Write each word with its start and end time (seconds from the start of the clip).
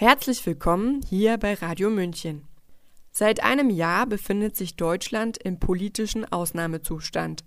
Herzlich 0.00 0.46
willkommen 0.46 1.00
hier 1.08 1.38
bei 1.38 1.54
Radio 1.54 1.90
München. 1.90 2.44
Seit 3.10 3.42
einem 3.42 3.68
Jahr 3.68 4.06
befindet 4.06 4.56
sich 4.56 4.76
Deutschland 4.76 5.38
im 5.38 5.58
politischen 5.58 6.24
Ausnahmezustand. 6.24 7.42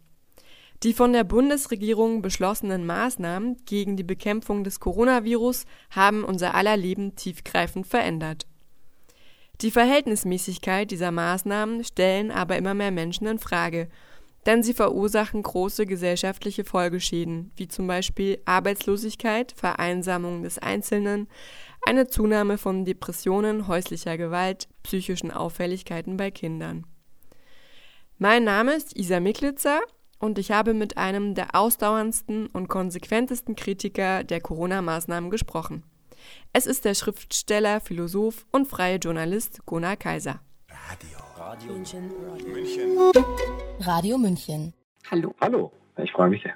Die 0.84 0.92
von 0.92 1.14
der 1.14 1.24
Bundesregierung 1.24 2.22
beschlossenen 2.22 2.86
Maßnahmen 2.86 3.62
gegen 3.66 3.96
die 3.96 4.04
Bekämpfung 4.04 4.66
des 4.66 4.82
Coronavirus 4.82 5.64
haben 5.92 6.26
unser 6.26 6.54
aller 6.54 6.76
Leben 6.76 7.16
tiefgreifend 7.16 7.88
verändert. 7.88 8.46
Die 9.62 9.72
Verhältnismäßigkeit 9.72 10.92
dieser 10.92 11.12
Maßnahmen 11.12 11.86
stellen 11.86 12.32
aber 12.32 12.58
immer 12.58 12.74
mehr 12.74 12.92
Menschen 12.92 13.28
in 13.28 13.40
Frage 13.40 13.88
denn 14.46 14.64
sie 14.64 14.74
verursachen 14.74 15.44
große 15.44 15.86
gesellschaftliche 15.86 16.64
Folgeschäden, 16.64 17.52
wie 17.56 17.68
zum 17.68 17.88
Beispiel 17.88 18.42
Arbeitslosigkeit, 18.46 19.54
Vereinsamung 19.56 20.44
des 20.44 20.58
Einzelnen, 20.58 21.28
eine 21.82 22.08
Zunahme 22.08 22.58
von 22.58 22.86
Depressionen, 22.86 23.68
häuslicher 23.68 24.18
Gewalt, 24.18 24.68
psychischen 24.84 25.32
Auffälligkeiten 25.32 26.18
bei 26.18 26.32
Kindern. 26.32 26.86
Mein 28.18 28.44
Name 28.44 28.74
ist 28.74 28.96
Isa 28.96 29.20
Miklitzer 29.20 29.82
und 30.20 30.38
ich 30.38 30.52
habe 30.52 30.74
mit 30.74 30.98
einem 30.98 31.34
der 31.34 31.56
ausdauerndsten 31.56 32.48
und 32.48 32.68
konsequentesten 32.68 33.56
Kritiker 33.56 34.24
der 34.24 34.42
Corona-Maßnahmen 34.42 35.32
gesprochen. 35.32 35.84
Es 36.54 36.68
ist 36.68 36.86
der 36.86 36.94
Schriftsteller, 36.94 37.82
Philosoph 37.82 38.46
und 38.52 38.68
freie 38.68 38.98
Journalist 38.98 39.66
Gunnar 39.66 39.98
Kaiser. 39.98 40.40
Radio. 40.70 41.18
Radio 41.38 41.74
München. 41.74 42.12
München. 42.46 42.98
Radio 43.80 44.18
München. 44.20 44.74
Hallo. 45.10 45.34
Hallo, 45.42 45.72
ich 45.98 46.12
freue 46.12 46.30
mich 46.30 46.44
sehr. 46.44 46.54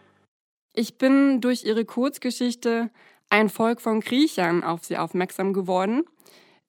Ich 0.74 0.98
bin 0.98 1.42
durch 1.42 1.64
Ihre 1.64 1.86
Kurzgeschichte 1.86 2.92
Ein 3.30 3.50
Volk 3.50 3.82
von 3.82 4.02
Kriechern 4.02 4.64
auf 4.64 4.84
Sie 4.84 4.98
aufmerksam 4.98 5.54
geworden. 5.54 6.04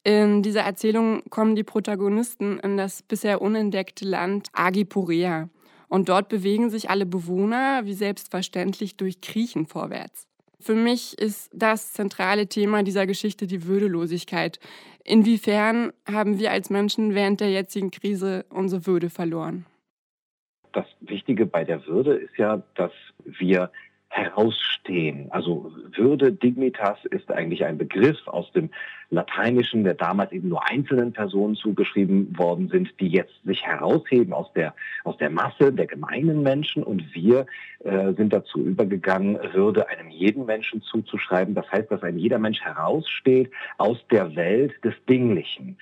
In 0.03 0.41
dieser 0.41 0.61
Erzählung 0.61 1.23
kommen 1.29 1.55
die 1.55 1.63
Protagonisten 1.63 2.59
in 2.59 2.77
das 2.77 3.03
bisher 3.03 3.41
unentdeckte 3.41 4.05
Land 4.05 4.47
Agipurea. 4.53 5.49
Und 5.89 6.09
dort 6.09 6.29
bewegen 6.29 6.69
sich 6.69 6.89
alle 6.89 7.05
Bewohner 7.05 7.81
wie 7.85 7.93
selbstverständlich 7.93 8.97
durch 8.97 9.21
Kriechen 9.21 9.65
vorwärts. 9.65 10.27
Für 10.59 10.75
mich 10.75 11.17
ist 11.19 11.49
das 11.53 11.93
zentrale 11.93 12.47
Thema 12.47 12.83
dieser 12.83 13.05
Geschichte 13.05 13.47
die 13.47 13.65
Würdelosigkeit. 13.65 14.59
Inwiefern 15.03 15.93
haben 16.09 16.39
wir 16.39 16.51
als 16.51 16.69
Menschen 16.69 17.13
während 17.13 17.39
der 17.39 17.51
jetzigen 17.51 17.91
Krise 17.91 18.45
unsere 18.49 18.85
Würde 18.85 19.09
verloren? 19.09 19.65
Das 20.73 20.85
Wichtige 20.99 21.45
bei 21.45 21.63
der 21.63 21.85
Würde 21.87 22.15
ist 22.15 22.37
ja, 22.37 22.61
dass 22.75 22.91
wir 23.23 23.71
herausstehen. 24.09 25.31
Also 25.31 25.71
Würde, 25.95 26.31
Dignitas 26.31 26.97
ist 27.05 27.29
eigentlich 27.31 27.65
ein 27.65 27.77
Begriff 27.77 28.17
aus 28.27 28.51
dem 28.53 28.69
Lateinischen, 29.09 29.83
der 29.83 29.93
damals 29.93 30.31
eben 30.31 30.49
nur 30.49 30.67
einzelnen 30.69 31.13
Personen 31.13 31.55
zugeschrieben 31.55 32.37
worden 32.37 32.69
sind, 32.69 32.93
die 32.99 33.07
jetzt 33.07 33.33
sich 33.45 33.65
herausheben 33.65 34.33
aus 34.33 34.51
der, 34.53 34.73
aus 35.03 35.17
der 35.17 35.29
Masse 35.29 35.71
der 35.71 35.87
gemeinen 35.87 36.41
Menschen. 36.43 36.83
Und 36.83 37.13
wir 37.13 37.45
äh, 37.83 38.13
sind 38.13 38.33
dazu 38.33 38.59
übergegangen, 38.59 39.39
Würde 39.53 39.87
einem 39.89 40.09
jeden 40.09 40.45
Menschen 40.45 40.81
zuzuschreiben. 40.81 41.55
Das 41.55 41.69
heißt, 41.71 41.91
dass 41.91 42.03
ein 42.03 42.17
jeder 42.17 42.39
Mensch 42.39 42.61
heraussteht 42.61 43.51
aus 43.77 43.97
der 44.09 44.35
Welt 44.35 44.73
des 44.83 44.93
Dinglichen 45.07 45.77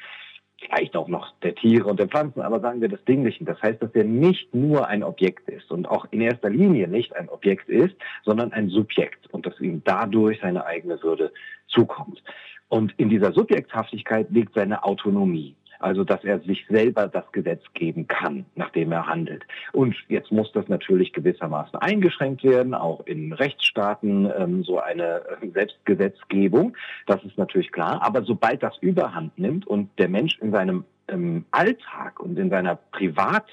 vielleicht 0.65 0.95
auch 0.95 1.07
noch 1.07 1.33
der 1.41 1.55
Tiere 1.55 1.85
und 1.85 1.99
der 1.99 2.07
Pflanzen, 2.07 2.41
aber 2.41 2.59
sagen 2.59 2.81
wir 2.81 2.89
des 2.89 3.03
Dinglichen. 3.05 3.45
Das 3.45 3.61
heißt, 3.61 3.81
dass 3.81 3.93
er 3.93 4.03
nicht 4.03 4.53
nur 4.53 4.87
ein 4.87 5.03
Objekt 5.03 5.49
ist 5.49 5.71
und 5.71 5.87
auch 5.87 6.05
in 6.11 6.21
erster 6.21 6.49
Linie 6.49 6.87
nicht 6.87 7.15
ein 7.15 7.29
Objekt 7.29 7.69
ist, 7.69 7.95
sondern 8.23 8.51
ein 8.51 8.69
Subjekt 8.69 9.27
und 9.33 9.45
dass 9.45 9.59
ihm 9.59 9.81
dadurch 9.83 10.39
seine 10.41 10.65
eigene 10.65 11.01
Würde 11.01 11.31
zukommt. 11.67 12.21
Und 12.67 12.93
in 12.97 13.09
dieser 13.09 13.31
Subjekthaftigkeit 13.31 14.29
liegt 14.31 14.55
seine 14.55 14.83
Autonomie. 14.83 15.55
Also, 15.85 16.03
dass 16.03 16.23
er 16.23 16.39
sich 16.39 16.65
selber 16.67 17.07
das 17.07 17.31
Gesetz 17.31 17.61
geben 17.75 18.07
kann, 18.07 18.47
nachdem 18.55 18.91
er 18.91 19.05
handelt. 19.05 19.43
Und 19.71 19.95
jetzt 20.07 20.31
muss 20.31 20.51
das 20.51 20.67
natürlich 20.67 21.13
gewissermaßen 21.13 21.77
eingeschränkt 21.77 22.43
werden, 22.43 22.73
auch 22.73 23.05
in 23.05 23.31
Rechtsstaaten 23.31 24.27
ähm, 24.35 24.63
so 24.63 24.79
eine 24.79 25.21
äh, 25.43 25.47
Selbstgesetzgebung. 25.53 26.75
Das 27.05 27.23
ist 27.23 27.37
natürlich 27.37 27.71
klar. 27.71 28.01
Aber 28.01 28.23
sobald 28.23 28.63
das 28.63 28.75
Überhand 28.81 29.37
nimmt 29.37 29.67
und 29.67 29.91
der 29.99 30.09
Mensch 30.09 30.39
in 30.39 30.51
seinem 30.51 30.85
ähm, 31.07 31.45
Alltag 31.51 32.19
und 32.19 32.39
in 32.39 32.49
seiner 32.49 32.77
Privat 32.91 33.45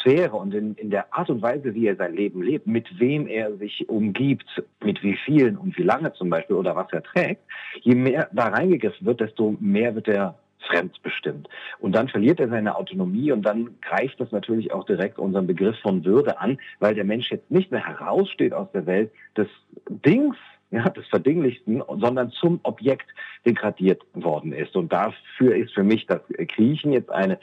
Sphäre 0.00 0.36
und 0.36 0.54
in, 0.54 0.76
in 0.76 0.88
der 0.88 1.12
Art 1.12 1.28
und 1.30 1.42
Weise, 1.42 1.74
wie 1.74 1.88
er 1.88 1.96
sein 1.96 2.14
Leben 2.14 2.42
lebt, 2.42 2.68
mit 2.68 2.86
wem 3.00 3.26
er 3.26 3.56
sich 3.56 3.88
umgibt, 3.88 4.46
mit 4.84 5.02
wie 5.02 5.18
vielen 5.24 5.56
und 5.58 5.76
wie 5.76 5.82
lange 5.82 6.12
zum 6.12 6.30
Beispiel 6.30 6.54
oder 6.54 6.76
was 6.76 6.86
er 6.92 7.02
trägt, 7.02 7.42
je 7.82 7.96
mehr 7.96 8.28
da 8.32 8.46
reingegriffen 8.46 9.04
wird, 9.04 9.20
desto 9.20 9.56
mehr 9.58 9.96
wird 9.96 10.06
er 10.06 10.38
fremdbestimmt. 10.66 11.48
Und 11.78 11.92
dann 11.92 12.08
verliert 12.08 12.40
er 12.40 12.48
seine 12.48 12.76
Autonomie 12.76 13.32
und 13.32 13.42
dann 13.42 13.80
greift 13.80 14.20
das 14.20 14.32
natürlich 14.32 14.72
auch 14.72 14.84
direkt 14.84 15.18
unseren 15.18 15.46
Begriff 15.46 15.78
von 15.80 16.04
Würde 16.04 16.40
an, 16.40 16.58
weil 16.78 16.94
der 16.94 17.04
Mensch 17.04 17.30
jetzt 17.30 17.50
nicht 17.50 17.70
mehr 17.70 17.86
heraussteht 17.86 18.52
aus 18.52 18.70
der 18.72 18.86
Welt 18.86 19.10
des 19.36 19.48
Dings, 19.88 20.36
ja, 20.70 20.88
des 20.90 21.06
Verdinglichsten, 21.06 21.82
sondern 21.88 22.30
zum 22.30 22.60
Objekt 22.62 23.06
degradiert 23.46 24.02
worden 24.12 24.52
ist. 24.52 24.76
Und 24.76 24.92
dafür 24.92 25.56
ist 25.56 25.72
für 25.72 25.82
mich 25.82 26.06
das 26.06 26.20
Kriechen 26.48 26.92
jetzt 26.92 27.10
eine 27.10 27.38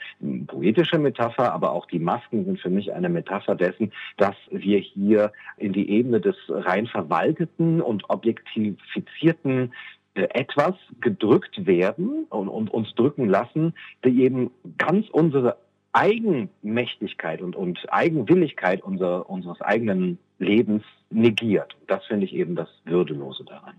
poetische 0.46 0.98
Metapher, 0.98 1.52
aber 1.52 1.72
auch 1.72 1.86
die 1.86 1.98
Masken 1.98 2.44
sind 2.44 2.60
für 2.60 2.70
mich 2.70 2.92
eine 2.92 3.08
Metapher 3.08 3.56
dessen, 3.56 3.92
dass 4.16 4.36
wir 4.50 4.78
hier 4.78 5.32
in 5.56 5.72
die 5.72 5.90
Ebene 5.90 6.20
des 6.20 6.36
rein 6.48 6.86
verwalteten 6.86 7.80
und 7.80 8.08
objektifizierten 8.08 9.72
etwas 10.16 10.74
gedrückt 11.00 11.66
werden 11.66 12.26
und, 12.30 12.48
und 12.48 12.72
uns 12.72 12.94
drücken 12.94 13.28
lassen, 13.28 13.74
die 14.04 14.22
eben 14.22 14.50
ganz 14.78 15.06
unsere 15.10 15.56
Eigenmächtigkeit 15.92 17.40
und, 17.40 17.56
und 17.56 17.78
Eigenwilligkeit 17.90 18.82
unser, 18.82 19.28
unseres 19.30 19.60
eigenen 19.60 20.18
Lebens 20.38 20.82
negiert. 21.10 21.74
Das 21.86 22.04
finde 22.04 22.26
ich 22.26 22.34
eben 22.34 22.54
das 22.54 22.68
Würdelose 22.84 23.44
daran. 23.44 23.74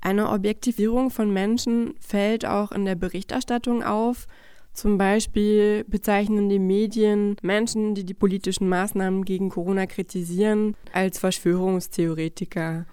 Eine 0.00 0.30
Objektivierung 0.30 1.10
von 1.10 1.32
Menschen 1.32 1.94
fällt 1.98 2.46
auch 2.46 2.72
in 2.72 2.84
der 2.84 2.94
Berichterstattung 2.94 3.82
auf. 3.82 4.26
Zum 4.72 4.98
Beispiel 4.98 5.84
bezeichnen 5.84 6.48
die 6.48 6.58
Medien 6.58 7.36
Menschen, 7.42 7.94
die 7.94 8.04
die 8.04 8.12
politischen 8.12 8.68
Maßnahmen 8.68 9.24
gegen 9.24 9.48
Corona 9.48 9.86
kritisieren, 9.86 10.74
als 10.92 11.18
Verschwörungstheoretiker. 11.18 12.86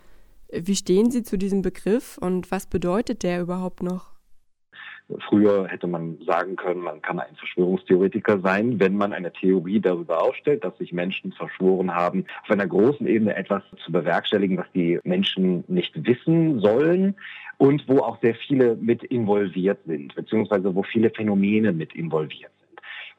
Wie 0.52 0.76
stehen 0.76 1.12
Sie 1.12 1.24
zu 1.24 1.38
diesem 1.38 1.62
Begriff 1.62 2.18
und 2.18 2.52
was 2.52 2.68
bedeutet 2.68 3.24
der 3.24 3.42
überhaupt 3.42 3.82
noch? 3.82 4.12
Früher 5.30 5.68
hätte 5.68 5.88
man 5.88 6.18
sagen 6.26 6.56
können, 6.56 6.82
man 6.82 7.02
kann 7.02 7.20
ein 7.20 7.36
Verschwörungstheoretiker 7.36 8.40
sein, 8.40 8.80
wenn 8.80 8.96
man 8.96 9.14
eine 9.14 9.32
Theorie 9.32 9.80
darüber 9.80 10.22
aufstellt, 10.22 10.64
dass 10.64 10.78
sich 10.78 10.94
Menschen 10.94 11.34
verschworen 11.34 11.94
haben, 11.94 12.26
auf 12.44 12.52
einer 12.52 12.68
großen 12.68 13.08
Ebene 13.08 13.36
etwas 13.36 13.64
zu 13.84 13.92
bewerkstelligen, 13.92 14.58
was 14.58 14.72
die 14.74 15.00
Menschen 15.04 15.64
nicht 15.68 16.06
wissen 16.06 16.60
sollen 16.60 17.16
und 17.58 17.88
wo 17.88 18.00
auch 18.00 18.20
sehr 18.22 18.36
viele 18.36 18.76
mit 18.76 19.04
involviert 19.04 19.80
sind, 19.86 20.16
beziehungsweise 20.16 20.74
wo 20.76 20.84
viele 20.84 21.10
Phänomene 21.10 21.72
mit 21.72 21.94
involviert. 21.94 22.52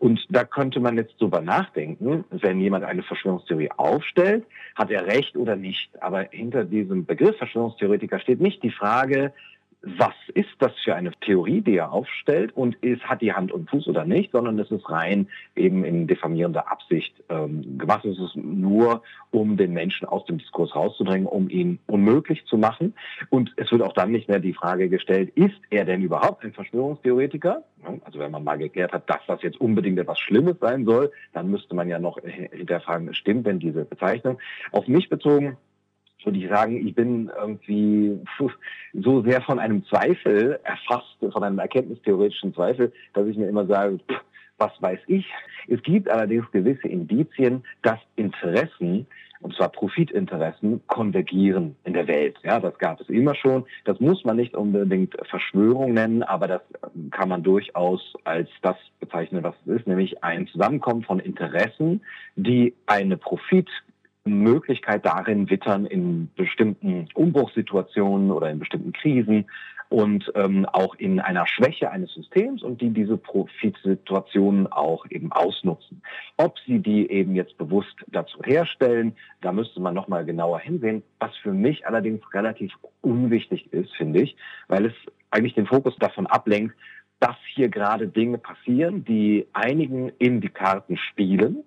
Und 0.02 0.26
da 0.30 0.42
könnte 0.42 0.80
man 0.80 0.96
jetzt 0.96 1.20
drüber 1.20 1.40
nachdenken, 1.40 2.24
wenn 2.30 2.58
jemand 2.58 2.84
eine 2.84 3.04
Verschwörungstheorie 3.04 3.70
aufstellt, 3.76 4.44
hat 4.74 4.90
er 4.90 5.06
recht 5.06 5.36
oder 5.36 5.54
nicht. 5.54 5.90
Aber 6.02 6.26
hinter 6.32 6.64
diesem 6.64 7.06
Begriff 7.06 7.36
Verschwörungstheoretiker 7.36 8.18
steht 8.18 8.40
nicht 8.40 8.64
die 8.64 8.72
Frage, 8.72 9.32
was 9.82 10.14
ist 10.34 10.50
das 10.60 10.72
für 10.84 10.94
eine 10.94 11.10
Theorie, 11.20 11.60
die 11.60 11.76
er 11.76 11.92
aufstellt 11.92 12.56
und 12.56 12.76
ist, 12.76 13.02
hat 13.02 13.20
die 13.20 13.32
Hand 13.32 13.50
und 13.50 13.68
Fuß 13.68 13.88
oder 13.88 14.04
nicht, 14.04 14.30
sondern 14.30 14.58
es 14.60 14.70
ist 14.70 14.88
rein 14.88 15.28
eben 15.56 15.84
in 15.84 16.06
diffamierender 16.06 16.70
Absicht 16.70 17.12
ähm, 17.28 17.78
gemacht. 17.78 18.04
Es 18.04 18.18
ist 18.18 18.36
nur, 18.36 19.02
um 19.32 19.56
den 19.56 19.72
Menschen 19.72 20.06
aus 20.06 20.24
dem 20.26 20.38
Diskurs 20.38 20.76
rauszudrängen, 20.76 21.26
um 21.26 21.50
ihn 21.50 21.80
unmöglich 21.88 22.44
zu 22.46 22.58
machen. 22.58 22.94
Und 23.28 23.52
es 23.56 23.72
wird 23.72 23.82
auch 23.82 23.92
dann 23.92 24.12
nicht 24.12 24.28
mehr 24.28 24.38
die 24.38 24.54
Frage 24.54 24.88
gestellt, 24.88 25.30
ist 25.34 25.60
er 25.70 25.84
denn 25.84 26.02
überhaupt 26.02 26.44
ein 26.44 26.52
Verschwörungstheoretiker? 26.52 27.64
Also 28.04 28.20
wenn 28.20 28.30
man 28.30 28.44
mal 28.44 28.58
geklärt 28.58 28.92
hat, 28.92 29.10
dass 29.10 29.20
das 29.26 29.42
jetzt 29.42 29.60
unbedingt 29.60 29.98
etwas 29.98 30.20
Schlimmes 30.20 30.56
sein 30.60 30.84
soll, 30.84 31.10
dann 31.32 31.50
müsste 31.50 31.74
man 31.74 31.88
ja 31.88 31.98
noch 31.98 32.18
hinterfragen, 32.22 33.12
stimmt 33.14 33.48
denn 33.48 33.58
diese 33.58 33.84
Bezeichnung? 33.84 34.38
Auf 34.70 34.86
mich 34.86 35.08
bezogen 35.08 35.56
würde 36.24 36.38
ich 36.38 36.48
sagen, 36.48 36.86
ich 36.86 36.94
bin 36.94 37.30
irgendwie 37.36 38.18
so 38.92 39.22
sehr 39.22 39.42
von 39.42 39.58
einem 39.58 39.84
Zweifel 39.86 40.60
erfasst, 40.64 41.16
von 41.32 41.42
einem 41.42 41.58
erkenntnistheoretischen 41.58 42.54
Zweifel, 42.54 42.92
dass 43.14 43.26
ich 43.26 43.36
mir 43.36 43.48
immer 43.48 43.66
sage, 43.66 43.98
was 44.58 44.72
weiß 44.80 45.00
ich. 45.06 45.26
Es 45.68 45.82
gibt 45.82 46.08
allerdings 46.08 46.50
gewisse 46.52 46.88
Indizien, 46.88 47.64
dass 47.82 47.98
Interessen, 48.16 49.06
und 49.40 49.54
zwar 49.56 49.70
Profitinteressen, 49.70 50.80
konvergieren 50.86 51.74
in 51.84 51.94
der 51.94 52.06
Welt. 52.06 52.36
Ja, 52.44 52.60
das 52.60 52.78
gab 52.78 53.00
es 53.00 53.08
immer 53.08 53.34
schon. 53.34 53.64
Das 53.84 53.98
muss 53.98 54.24
man 54.24 54.36
nicht 54.36 54.54
unbedingt 54.54 55.16
Verschwörung 55.28 55.94
nennen, 55.94 56.22
aber 56.22 56.46
das 56.46 56.62
kann 57.10 57.28
man 57.28 57.42
durchaus 57.42 58.14
als 58.24 58.48
das 58.62 58.76
bezeichnen, 59.00 59.42
was 59.42 59.54
es 59.66 59.80
ist, 59.80 59.86
nämlich 59.88 60.22
ein 60.22 60.46
Zusammenkommen 60.46 61.02
von 61.02 61.18
Interessen, 61.18 62.02
die 62.36 62.74
eine 62.86 63.16
Profit 63.16 63.68
Möglichkeit 64.24 65.04
darin 65.04 65.50
wittern, 65.50 65.86
in 65.86 66.30
bestimmten 66.36 67.08
Umbruchssituationen 67.14 68.30
oder 68.30 68.50
in 68.50 68.58
bestimmten 68.58 68.92
Krisen 68.92 69.46
und 69.92 70.32
ähm, 70.36 70.64
auch 70.72 70.94
in 70.94 71.20
einer 71.20 71.46
Schwäche 71.46 71.90
eines 71.90 72.14
Systems 72.14 72.62
und 72.62 72.80
die 72.80 72.90
diese 72.90 73.18
Profitsituationen 73.18 74.66
auch 74.72 75.04
eben 75.10 75.30
ausnutzen. 75.32 76.02
Ob 76.38 76.58
sie 76.60 76.78
die 76.78 77.10
eben 77.10 77.34
jetzt 77.34 77.58
bewusst 77.58 77.94
dazu 78.06 78.38
herstellen, 78.42 79.14
da 79.42 79.52
müsste 79.52 79.80
man 79.80 79.94
nochmal 79.94 80.24
genauer 80.24 80.60
hinsehen, 80.60 81.02
was 81.18 81.36
für 81.36 81.52
mich 81.52 81.86
allerdings 81.86 82.22
relativ 82.32 82.72
unwichtig 83.02 83.70
ist, 83.72 83.92
finde 83.94 84.22
ich, 84.22 84.34
weil 84.68 84.86
es 84.86 84.94
eigentlich 85.30 85.54
den 85.54 85.66
Fokus 85.66 85.94
davon 85.98 86.26
ablenkt, 86.26 86.74
dass 87.20 87.36
hier 87.54 87.68
gerade 87.68 88.08
Dinge 88.08 88.38
passieren, 88.38 89.04
die 89.04 89.46
einigen 89.52 90.08
in 90.18 90.40
die 90.40 90.48
Karten 90.48 90.96
spielen, 90.96 91.64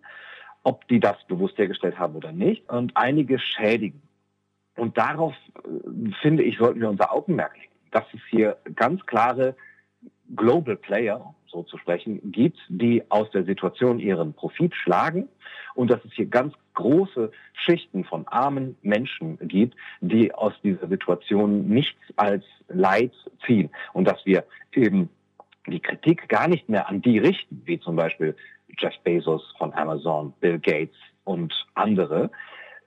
ob 0.66 0.88
die 0.88 1.00
das 1.00 1.16
bewusst 1.28 1.58
hergestellt 1.58 1.98
haben 1.98 2.16
oder 2.16 2.32
nicht, 2.32 2.70
und 2.70 2.98
einige 2.98 3.38
schädigen. 3.40 4.02
Und 4.76 4.98
darauf, 4.98 5.34
äh, 5.64 6.12
finde 6.22 6.44
ich, 6.44 6.58
sollten 6.58 6.82
wir 6.82 6.90
unser 6.90 7.14
Augenmerk 7.14 7.56
legen, 7.56 7.72
dass 7.92 8.04
es 8.14 8.20
hier 8.30 8.58
ganz 8.76 9.06
klare 9.06 9.56
Global 10.36 10.76
Player, 10.76 11.34
so 11.48 11.62
zu 11.64 11.78
sprechen, 11.78 12.32
gibt, 12.32 12.58
die 12.68 13.04
aus 13.10 13.30
der 13.30 13.46
Situation 13.46 14.00
ihren 14.00 14.34
Profit 14.34 14.74
schlagen. 14.74 15.30
Und 15.76 15.92
dass 15.92 16.04
es 16.04 16.14
hier 16.14 16.26
ganz 16.26 16.54
große 16.74 17.32
Schichten 17.54 18.04
von 18.04 18.28
armen 18.28 18.76
Menschen 18.82 19.38
gibt, 19.48 19.76
die 20.02 20.34
aus 20.34 20.54
dieser 20.64 20.88
Situation 20.88 21.70
nichts 21.70 22.00
als 22.16 22.44
Leid 22.70 23.14
ziehen. 23.46 23.70
Und 23.94 24.06
dass 24.06 24.26
wir 24.26 24.46
eben 24.74 25.10
die 25.68 25.80
Kritik 25.80 26.28
gar 26.28 26.48
nicht 26.48 26.68
mehr 26.70 26.90
an 26.90 27.02
die 27.02 27.20
richten, 27.20 27.62
wie 27.66 27.80
zum 27.80 27.96
Beispiel 27.96 28.36
Jeff 28.78 28.94
Bezos 29.04 29.44
von 29.58 29.74
Amazon, 29.74 30.34
Bill 30.40 30.60
Gates 30.60 30.96
und 31.24 31.54
andere, 31.74 32.30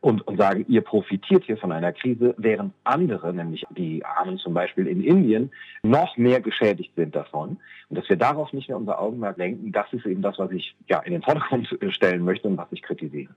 und, 0.01 0.27
und 0.27 0.39
sagen, 0.39 0.65
ihr 0.69 0.83
profitiert 0.83 1.45
hier 1.45 1.57
von 1.57 1.73
einer 1.73 1.93
Krise, 1.93 2.35
während 2.39 2.73
andere, 2.85 3.35
nämlich 3.35 3.65
die 3.71 4.05
Armen 4.05 4.39
zum 4.39 4.55
Beispiel 4.55 4.87
in 4.87 5.03
Indien, 5.03 5.51
noch 5.83 6.17
mehr 6.17 6.41
geschädigt 6.41 6.93
sind 6.95 7.15
davon. 7.17 7.59
Und 7.89 7.99
dass 7.99 8.09
wir 8.09 8.17
darauf 8.17 8.53
nicht 8.53 8.69
mehr 8.69 8.77
unser 8.77 9.01
Augenmerk 9.01 9.39
lenken, 9.39 9.73
das 9.73 9.93
ist 9.93 10.07
eben 10.07 10.23
das, 10.23 10.39
was 10.39 10.51
ich 10.53 10.75
ja 10.89 11.01
in 11.01 11.13
den 11.13 11.23
Vordergrund 11.23 11.69
stellen 11.89 12.25
möchte 12.25 12.49
und 12.49 12.57
was 12.57 12.69
ich 12.71 12.83
kritisiere. 12.83 13.35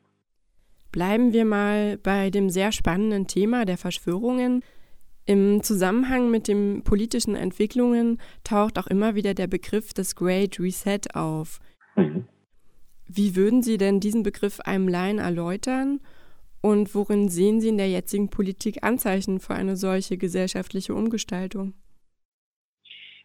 Bleiben 0.92 1.34
wir 1.34 1.46
mal 1.46 1.98
bei 1.98 2.30
dem 2.30 2.50
sehr 2.50 2.72
spannenden 2.72 3.26
Thema 3.28 3.66
der 3.66 3.78
Verschwörungen. 3.78 4.62
Im 5.26 5.64
Zusammenhang 5.64 6.30
mit 6.30 6.48
den 6.48 6.84
politischen 6.84 7.36
Entwicklungen 7.36 8.20
taucht 8.44 8.78
auch 8.78 8.88
immer 8.88 9.16
wieder 9.16 9.34
der 9.34 9.48
Begriff 9.48 9.94
des 9.94 10.16
Great 10.16 10.60
Reset 10.60 11.00
auf. 11.14 11.60
Mhm. 11.96 12.26
Wie 13.08 13.36
würden 13.36 13.62
Sie 13.62 13.78
denn 13.78 14.00
diesen 14.00 14.24
Begriff 14.24 14.60
einem 14.62 14.88
Laien 14.88 15.20
erläutern? 15.20 16.00
Und 16.62 16.94
worin 16.96 17.28
sehen 17.28 17.60
Sie 17.60 17.70
in 17.70 17.78
der 17.78 17.90
jetzigen 17.90 18.30
Politik 18.30 18.84
Anzeichen 18.84 19.40
für 19.40 19.56
eine 19.56 19.76
solche 19.76 20.18
gesellschaftliche 20.18 20.94
Umgestaltung? 20.94 21.74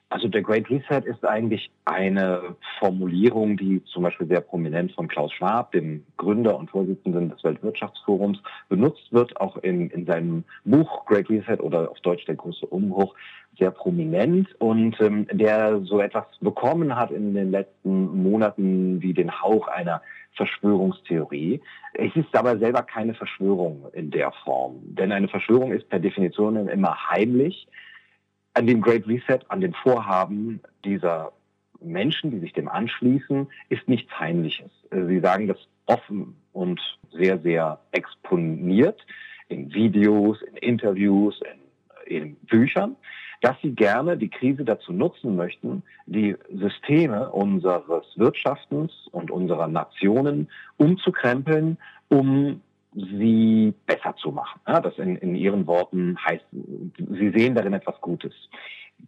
Also 0.08 0.28
der 0.28 0.42
Great 0.42 0.70
Reset 0.70 1.04
ist 1.04 1.24
eigentlich 1.24 1.68
eine 1.84 2.56
Formulierung, 2.78 3.56
die 3.56 3.82
zum 3.86 4.04
Beispiel 4.04 4.28
sehr 4.28 4.40
prominent 4.40 4.92
von 4.92 5.08
Klaus 5.08 5.32
Schwab, 5.32 5.72
dem 5.72 6.04
Gründer 6.16 6.56
und 6.56 6.70
Vorsitzenden 6.70 7.30
des 7.30 7.42
Weltwirtschaftsforums, 7.42 8.38
benutzt 8.68 9.12
wird, 9.12 9.38
auch 9.40 9.56
in, 9.58 9.90
in 9.90 10.06
seinem 10.06 10.44
Buch 10.64 11.04
Great 11.06 11.28
Reset 11.28 11.58
oder 11.60 11.90
auf 11.90 11.98
Deutsch 12.00 12.24
der 12.26 12.36
große 12.36 12.66
Umbruch, 12.66 13.16
sehr 13.58 13.72
prominent. 13.72 14.48
Und 14.60 15.00
ähm, 15.00 15.26
der 15.32 15.80
so 15.80 16.00
etwas 16.00 16.26
bekommen 16.40 16.94
hat 16.94 17.10
in 17.10 17.34
den 17.34 17.50
letzten 17.50 18.22
Monaten 18.22 19.02
wie 19.02 19.12
den 19.12 19.42
Hauch 19.42 19.66
einer 19.66 20.02
Verschwörungstheorie. 20.36 21.60
Es 21.94 22.14
ist 22.14 22.34
aber 22.36 22.58
selber 22.58 22.82
keine 22.82 23.14
Verschwörung 23.14 23.86
in 23.92 24.10
der 24.10 24.30
Form, 24.44 24.76
denn 24.84 25.10
eine 25.10 25.28
Verschwörung 25.28 25.72
ist 25.72 25.88
per 25.88 25.98
Definition 25.98 26.68
immer 26.68 27.10
heimlich 27.10 27.66
an 28.56 28.66
dem 28.66 28.80
Great 28.80 29.06
Reset, 29.06 29.40
an 29.48 29.60
den 29.60 29.74
Vorhaben 29.74 30.60
dieser 30.84 31.32
Menschen, 31.80 32.30
die 32.30 32.38
sich 32.38 32.54
dem 32.54 32.68
anschließen, 32.68 33.46
ist 33.68 33.86
nichts 33.86 34.10
Heimliches. 34.18 34.70
Äh, 34.90 35.04
sie 35.04 35.20
sagen 35.20 35.46
das 35.46 35.58
offen 35.84 36.34
und 36.52 36.80
sehr, 37.12 37.38
sehr 37.38 37.78
exponiert 37.92 38.98
in 39.48 39.72
Videos, 39.74 40.40
in 40.40 40.56
Interviews, 40.56 41.38
in, 42.06 42.18
in 42.24 42.36
Büchern, 42.46 42.96
dass 43.42 43.56
sie 43.60 43.72
gerne 43.72 44.16
die 44.16 44.30
Krise 44.30 44.64
dazu 44.64 44.94
nutzen 44.94 45.36
möchten, 45.36 45.82
die 46.06 46.34
Systeme 46.50 47.30
unseres 47.30 48.06
Wirtschaftens 48.16 48.90
und 49.12 49.30
unserer 49.30 49.68
Nationen 49.68 50.48
umzukrempeln, 50.78 51.76
um 52.08 52.62
sie 52.96 53.74
besser 53.86 54.14
zu 54.16 54.32
machen. 54.32 54.60
Ja, 54.66 54.80
das 54.80 54.96
in, 54.98 55.16
in 55.16 55.34
Ihren 55.34 55.66
Worten 55.66 56.16
heißt, 56.24 56.44
Sie 56.52 57.30
sehen 57.30 57.54
darin 57.54 57.74
etwas 57.74 58.00
Gutes. 58.00 58.32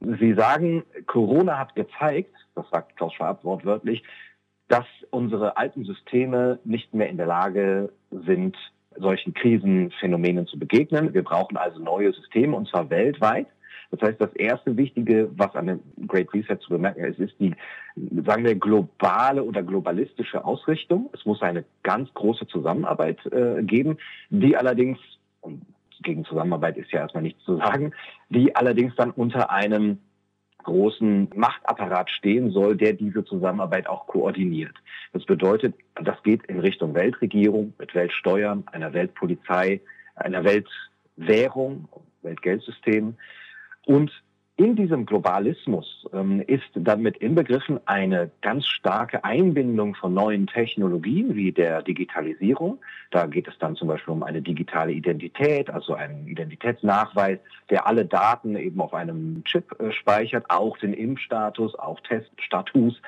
Sie 0.01 0.35
sagen, 0.35 0.85
Corona 1.07 1.59
hat 1.59 1.75
gezeigt, 1.75 2.35
das 2.55 2.69
sagt 2.71 2.97
Klaus 2.97 3.15
Schwab 3.15 3.43
wortwörtlich, 3.45 4.03
dass 4.69 4.85
unsere 5.11 5.57
alten 5.57 5.85
Systeme 5.85 6.59
nicht 6.65 6.93
mehr 6.93 7.09
in 7.09 7.17
der 7.17 7.27
Lage 7.27 7.91
sind, 8.11 8.57
solchen 8.97 9.33
Krisenphänomenen 9.33 10.47
zu 10.47 10.59
begegnen. 10.59 11.15
Wir 11.15 11.25
brauchen 11.25 11.57
also 11.57 11.81
neue 11.81 12.13
Systeme, 12.13 12.55
und 12.55 12.69
zwar 12.69 12.91
weltweit. 12.91 13.47
Das 13.91 14.03
heißt, 14.03 14.21
das 14.21 14.33
erste 14.35 14.77
Wichtige, 14.77 15.31
was 15.37 15.55
an 15.55 15.67
dem 15.67 15.81
Great 16.07 16.33
Reset 16.35 16.59
zu 16.61 16.71
bemerken 16.71 17.05
ist, 17.05 17.19
ist 17.19 17.35
die, 17.41 17.55
sagen 18.27 18.45
wir, 18.45 18.55
globale 18.55 19.43
oder 19.43 19.63
globalistische 19.63 20.45
Ausrichtung. 20.45 21.09
Es 21.13 21.25
muss 21.25 21.41
eine 21.41 21.65
ganz 21.83 22.13
große 22.15 22.47
Zusammenarbeit 22.49 23.19
äh, 23.33 23.63
geben, 23.63 23.97
die 24.31 24.57
allerdings, 24.57 24.99
und 25.41 25.63
gegen 26.03 26.25
Zusammenarbeit 26.25 26.77
ist 26.77 26.93
ja 26.93 27.01
erstmal 27.01 27.23
nichts 27.23 27.43
zu 27.45 27.57
sagen, 27.57 27.93
die 28.29 28.55
allerdings 28.55 28.95
dann 28.97 29.11
unter 29.11 29.51
einem 29.51 29.99
großen 30.65 31.31
Machtapparat 31.35 32.11
stehen 32.11 32.51
soll, 32.51 32.77
der 32.77 32.93
diese 32.93 33.25
Zusammenarbeit 33.25 33.87
auch 33.87 34.07
koordiniert. 34.07 34.75
Das 35.13 35.25
bedeutet, 35.25 35.75
das 35.95 36.23
geht 36.23 36.45
in 36.47 36.61
Richtung 36.61 36.95
Weltregierung 36.95 37.73
mit 37.79 37.95
Weltsteuern, 37.95 38.65
einer 38.67 38.93
Weltpolizei, 38.93 39.81
einer 40.15 40.45
Weltwährung, 40.45 41.89
Weltgeldsystem. 42.23 43.17
Und 43.89 44.13
in 44.57 44.77
diesem 44.77 45.07
Globalismus 45.07 46.07
ähm, 46.13 46.43
ist 46.47 46.69
damit 46.75 47.17
inbegriffen 47.19 47.81
eine 47.87 48.31
ganz 48.43 48.67
starke 48.67 49.25
Einbindung 49.25 49.95
von 49.95 50.13
neuen 50.13 50.47
Technologien 50.47 51.35
wie 51.35 51.53
der 51.53 51.81
Digitalisierung. 51.81 52.79
Da 53.11 53.27
geht 53.27 53.49
es 53.49 53.57
dann 53.59 53.77
zum 53.77 53.89
Beispiel 53.89 54.13
um 54.13 54.23
eine 54.23 54.43
digitale 54.43 54.93
Identität, 54.93 55.71
also 55.71 55.95
einen 55.95 56.29
Identitätsnachweis, 56.29 57.39
der 57.71 57.87
alle 57.87 58.05
Daten 58.05 58.57
eben 58.57 58.79
auf 58.83 58.93
einem 58.93 59.43
Chip 59.45 59.75
äh, 59.81 59.91
speichert, 59.91 60.45
auch 60.51 60.77
den 60.77 60.93
Impfstatus, 60.93 61.75
auch 61.77 62.01
Teststatus 62.01 63.01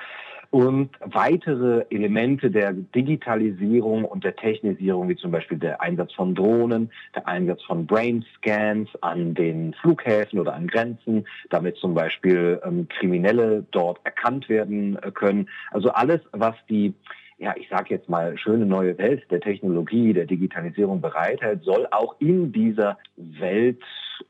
und 0.51 0.89
weitere 0.99 1.85
Elemente 1.89 2.51
der 2.51 2.73
Digitalisierung 2.73 4.03
und 4.03 4.25
der 4.25 4.35
Technisierung, 4.35 5.07
wie 5.07 5.15
zum 5.15 5.31
Beispiel 5.31 5.57
der 5.57 5.81
Einsatz 5.81 6.13
von 6.13 6.35
Drohnen, 6.35 6.91
der 7.15 7.25
Einsatz 7.25 7.63
von 7.63 7.87
Brainscans 7.87 8.89
an 8.99 9.33
den 9.33 9.73
Flughäfen 9.75 10.39
oder 10.39 10.53
an 10.53 10.67
Grenzen, 10.67 11.25
damit 11.49 11.77
zum 11.77 11.93
Beispiel 11.93 12.61
ähm, 12.65 12.87
Kriminelle 12.89 13.65
dort 13.71 13.99
erkannt 14.03 14.49
werden 14.49 15.01
äh, 15.01 15.11
können. 15.11 15.49
Also 15.71 15.89
alles, 15.91 16.19
was 16.33 16.55
die 16.69 16.93
ja, 17.37 17.55
ich 17.57 17.69
sage 17.69 17.95
jetzt 17.95 18.07
mal, 18.07 18.37
schöne 18.37 18.67
neue 18.67 18.95
Welt 18.99 19.23
der 19.31 19.41
Technologie, 19.41 20.13
der 20.13 20.27
Digitalisierung 20.27 21.01
bereithält, 21.01 21.63
soll 21.63 21.87
auch 21.89 22.15
in 22.19 22.51
dieser 22.51 22.99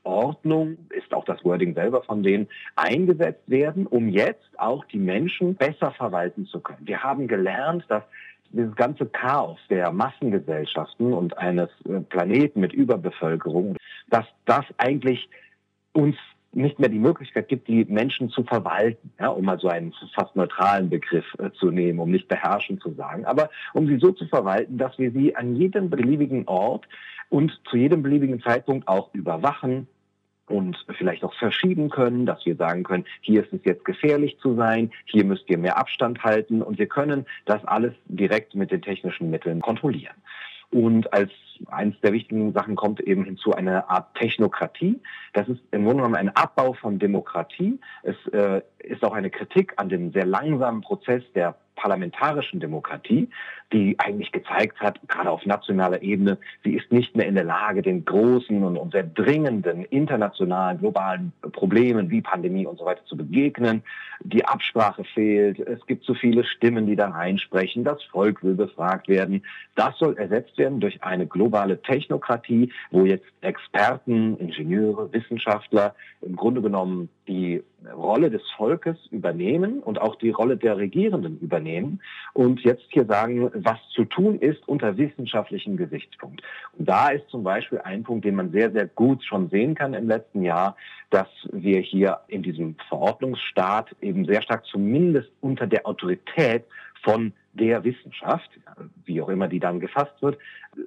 Weltordnung, 0.03 0.77
ist 0.89 1.13
auch 1.13 1.25
das 1.25 1.43
Wording 1.43 1.74
selber 1.74 2.03
von 2.03 2.24
denen, 2.24 2.48
eingesetzt 2.75 3.43
werden, 3.48 3.88
um 3.88 4.10
jetzt 4.10 4.50
auch 4.57 4.86
die 4.86 5.00
Menschen 5.00 5.55
besser 5.55 5.91
verwalten 5.91 6.45
zu 6.45 6.60
können. 6.60 6.86
Wir 6.86 7.03
haben 7.03 7.27
gelernt, 7.27 7.86
dass 7.88 8.03
dieses 8.50 8.75
ganze 8.75 9.05
Chaos 9.05 9.60
der 9.69 9.91
Massengesellschaften 9.91 11.13
und 11.13 11.38
eines 11.38 11.69
äh, 11.86 12.01
Planeten 12.01 12.60
mit 12.60 12.74
Überbevölkerung, 12.74 13.77
dass 14.10 14.25
das 14.45 14.65
eigentlich 14.77 15.29
uns 15.93 16.17
nicht 16.53 16.79
mehr 16.79 16.89
die 16.89 17.00
Möglichkeit 17.00 17.48
gibt, 17.48 17.67
die 17.67 17.86
Menschen 17.86 18.29
zu 18.29 18.43
verwalten, 18.43 19.12
ja, 19.20 19.29
um 19.29 19.46
mal 19.46 19.60
so 19.60 19.70
einen 19.70 19.93
fast 20.13 20.36
neutralen 20.36 20.89
Begriff 20.89 21.25
äh, 21.39 21.51
zu 21.51 21.72
nehmen, 21.72 22.00
um 22.00 22.12
nicht 22.12 22.27
beherrschen 22.27 22.79
zu 22.79 22.93
sagen, 22.93 23.25
aber 23.25 23.50
um 23.74 23.88
sie 23.88 23.98
so 23.98 24.12
zu 24.12 24.27
verwalten, 24.27 24.77
dass 24.77 24.98
wir 24.98 25.12
sie 25.12 25.36
an 25.36 25.55
jedem 25.55 25.89
beliebigen 25.89 26.48
Ort 26.48 26.88
und 27.29 27.58
zu 27.70 27.77
jedem 27.77 28.03
beliebigen 28.03 28.41
Zeitpunkt 28.41 28.88
auch 28.88 29.13
überwachen 29.13 29.88
und 30.48 30.77
vielleicht 30.98 31.24
auch 31.24 31.34
verschieben 31.36 31.89
können, 31.89 32.25
dass 32.25 32.46
wir 32.46 32.55
sagen 32.55 32.84
können, 32.84 33.05
hier 33.22 33.43
ist 33.43 33.53
es 33.53 33.62
jetzt 33.63 33.86
gefährlich 33.86 34.38
zu 34.41 34.55
sein, 34.55 34.91
hier 35.05 35.24
müsst 35.24 35.50
ihr 35.50 35.58
mehr 35.58 35.77
Abstand 35.77 36.24
halten 36.24 36.62
und 36.62 36.77
wir 36.77 36.88
können 36.88 37.25
das 37.46 37.63
alles 37.65 37.93
direkt 38.05 38.53
mit 38.53 38.72
den 38.72 38.81
technischen 38.81 39.29
Mitteln 39.29 39.62
kontrollieren. 39.62 40.15
Und 40.72 41.13
als 41.13 41.32
eins 41.68 42.00
der 42.01 42.13
wichtigen 42.13 42.54
Sachen 42.54 42.75
kommt 42.75 43.01
eben 43.01 43.24
hinzu 43.25 43.54
eine 43.54 43.90
Art 43.90 44.16
Technokratie. 44.16 45.01
Das 45.34 45.48
ist 45.48 45.62
im 45.72 45.84
Grunde 45.84 45.98
genommen 45.98 46.16
ein 46.16 46.36
Abbau 46.36 46.74
von 46.74 46.98
Demokratie. 46.98 47.80
Es 48.04 48.16
äh, 48.34 48.62
ist 48.80 49.04
auch 49.04 49.13
eine 49.13 49.30
Kritik 49.30 49.74
an 49.78 49.90
dem 49.90 50.12
sehr 50.12 50.25
langsamen 50.25 50.82
Prozess 50.82 51.24
der 51.36 51.56
parlamentarischen 51.75 52.60
Demokratie, 52.60 53.30
die 53.74 53.98
eigentlich 54.00 54.32
gezeigt 54.32 54.80
hat, 54.80 55.00
gerade 55.08 55.30
auf 55.30 55.46
nationaler 55.46 56.01
Ebene, 56.01 56.38
sie 56.63 56.75
ist 56.75 56.92
nicht 56.92 57.16
mehr 57.16 57.25
in 57.25 57.36
der 57.36 57.44
Lage, 57.44 57.82
den 57.82 58.04
großen 58.04 58.63
und, 58.63 58.92
sehr 58.92 59.04
dringenden 59.04 59.86
internationalen, 59.86 60.80
globalen 60.80 61.32
Problemen 61.54 62.10
wie 62.10 62.22
Pandemie 62.22 62.66
und 62.66 62.78
so 62.78 62.86
weiter 62.86 63.06
zu 63.06 63.16
begegnen. 63.16 63.84
Die 64.24 64.46
Absprache 64.46 65.04
fehlt. 65.04 65.60
Es 65.60 65.86
gibt 65.86 66.04
zu 66.04 66.13
viele 66.13 66.44
Stimmen, 66.44 66.86
die 66.86 66.96
da 66.96 67.10
reinsprechen. 67.10 67.84
Das 67.84 68.04
Volk 68.04 68.44
will 68.44 68.56
befragt 68.56 69.08
werden. 69.08 69.44
Das 69.75 69.98
soll 69.98 70.18
ersetzt 70.18 70.58
werden 70.58 70.80
durch 70.80 71.01
eine 71.04 71.25
globale 71.25 71.82
Technokratie, 71.82 72.72
wo 72.92 73.06
jetzt 73.06 73.25
Experten, 73.42 74.38
Ingenieure, 74.38 75.12
Wissenschaftler 75.13 75.96
im 76.22 76.36
Grunde 76.36 76.62
genommen 76.62 77.10
die 77.31 77.63
Rolle 77.95 78.29
des 78.29 78.41
Volkes 78.57 78.97
übernehmen 79.09 79.79
und 79.79 80.00
auch 80.01 80.15
die 80.17 80.31
Rolle 80.31 80.57
der 80.57 80.75
Regierenden 80.77 81.39
übernehmen 81.39 82.01
und 82.33 82.59
jetzt 82.61 82.83
hier 82.89 83.05
sagen, 83.05 83.50
was 83.53 83.79
zu 83.95 84.03
tun 84.03 84.38
ist 84.39 84.67
unter 84.67 84.97
wissenschaftlichem 84.97 85.77
Gesichtspunkt. 85.77 86.41
Und 86.77 86.89
da 86.89 87.09
ist 87.09 87.27
zum 87.29 87.43
Beispiel 87.43 87.79
ein 87.79 88.03
Punkt, 88.03 88.25
den 88.25 88.35
man 88.35 88.51
sehr, 88.51 88.71
sehr 88.71 88.88
gut 88.88 89.23
schon 89.23 89.50
sehen 89.50 89.75
kann 89.75 89.93
im 89.93 90.09
letzten 90.09 90.43
Jahr, 90.43 90.75
dass 91.09 91.29
wir 91.51 91.79
hier 91.79 92.19
in 92.27 92.43
diesem 92.43 92.75
Verordnungsstaat 92.89 93.95
eben 94.01 94.25
sehr 94.25 94.41
stark 94.41 94.65
zumindest 94.65 95.31
unter 95.39 95.67
der 95.67 95.88
Autorität 95.88 96.65
von 97.03 97.34
der 97.53 97.84
Wissenschaft, 97.84 98.50
wie 99.05 99.22
auch 99.22 99.29
immer 99.29 99.48
die 99.48 99.60
dann 99.60 99.79
gefasst 99.79 100.22
wird, 100.22 100.38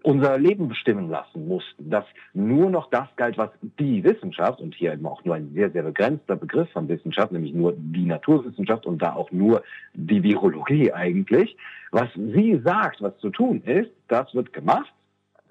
unser 0.02 0.38
Leben 0.38 0.68
bestimmen 0.68 1.11
lassen 1.11 1.47
mussten. 1.47 1.90
Dass 1.90 2.04
nur 2.33 2.71
noch 2.71 2.88
das 2.90 3.09
galt, 3.16 3.37
was 3.37 3.50
die 3.78 4.02
Wissenschaft, 4.02 4.61
und 4.61 4.75
hier 4.75 4.92
eben 4.94 5.06
auch 5.06 5.25
nur 5.25 5.35
ein 5.35 5.52
sehr, 5.52 5.71
sehr 5.71 5.83
begrenzter 5.83 6.37
Begriff 6.37 6.71
von 6.71 6.88
Wissenschaft, 6.88 7.33
nämlich 7.33 7.52
nur 7.52 7.75
die 7.76 8.06
Naturwissenschaft 8.06 8.87
und 8.87 9.02
da 9.02 9.14
auch 9.14 9.30
nur 9.30 9.62
die 9.92 10.23
Virologie 10.23 10.92
eigentlich, 10.92 11.56
was 11.90 12.09
sie 12.14 12.61
sagt, 12.64 13.02
was 13.02 13.16
zu 13.18 13.30
tun 13.30 13.62
ist, 13.62 13.90
das 14.09 14.35
wird 14.35 14.52
gemacht. 14.52 14.92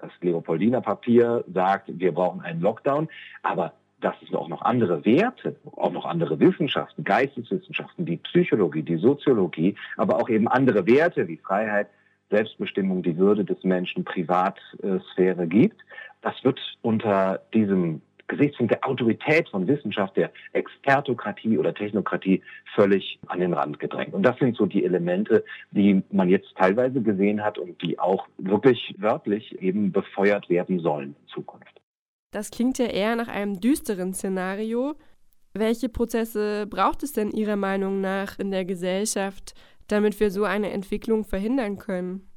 Das 0.00 0.10
Leopoldiner 0.20 0.80
Papier 0.80 1.44
sagt, 1.52 1.88
wir 1.88 2.12
brauchen 2.12 2.42
einen 2.42 2.60
Lockdown, 2.60 3.08
aber 3.42 3.72
dass 4.04 4.14
es 4.22 4.34
auch 4.34 4.48
noch 4.48 4.60
andere 4.60 5.04
Werte, 5.06 5.56
auch 5.76 5.90
noch 5.90 6.04
andere 6.04 6.38
Wissenschaften, 6.38 7.04
Geisteswissenschaften, 7.04 8.04
die 8.04 8.18
Psychologie, 8.18 8.82
die 8.82 8.98
Soziologie, 8.98 9.76
aber 9.96 10.16
auch 10.16 10.28
eben 10.28 10.46
andere 10.46 10.86
Werte 10.86 11.26
wie 11.26 11.38
Freiheit, 11.38 11.88
Selbstbestimmung, 12.30 13.02
die 13.02 13.16
Würde 13.16 13.44
des 13.44 13.64
Menschen, 13.64 14.04
Privatsphäre 14.04 15.46
gibt. 15.46 15.80
Das 16.20 16.34
wird 16.44 16.60
unter 16.82 17.40
diesem 17.54 18.02
Gesichtspunkt 18.26 18.72
der 18.72 18.86
Autorität 18.86 19.48
von 19.48 19.66
Wissenschaft, 19.66 20.16
der 20.18 20.30
Expertokratie 20.52 21.56
oder 21.56 21.72
Technokratie 21.72 22.42
völlig 22.74 23.18
an 23.28 23.40
den 23.40 23.54
Rand 23.54 23.78
gedrängt. 23.78 24.12
Und 24.12 24.22
das 24.22 24.36
sind 24.38 24.56
so 24.56 24.66
die 24.66 24.84
Elemente, 24.84 25.44
die 25.70 26.02
man 26.10 26.28
jetzt 26.28 26.54
teilweise 26.56 27.00
gesehen 27.00 27.42
hat 27.42 27.58
und 27.58 27.80
die 27.80 27.98
auch 27.98 28.26
wirklich 28.36 28.94
wörtlich 28.98 29.60
eben 29.62 29.92
befeuert 29.92 30.50
werden 30.50 30.80
sollen 30.80 31.16
in 31.20 31.28
Zukunft. 31.28 31.83
Das 32.34 32.50
klingt 32.50 32.78
ja 32.78 32.86
eher 32.86 33.14
nach 33.14 33.28
einem 33.28 33.60
düsteren 33.60 34.12
Szenario. 34.12 34.96
Welche 35.52 35.88
Prozesse 35.88 36.66
braucht 36.66 37.04
es 37.04 37.12
denn 37.12 37.30
Ihrer 37.30 37.54
Meinung 37.54 38.00
nach 38.00 38.40
in 38.40 38.50
der 38.50 38.64
Gesellschaft, 38.64 39.54
damit 39.86 40.18
wir 40.18 40.32
so 40.32 40.42
eine 40.42 40.72
Entwicklung 40.72 41.24
verhindern 41.24 41.78
können? 41.78 42.28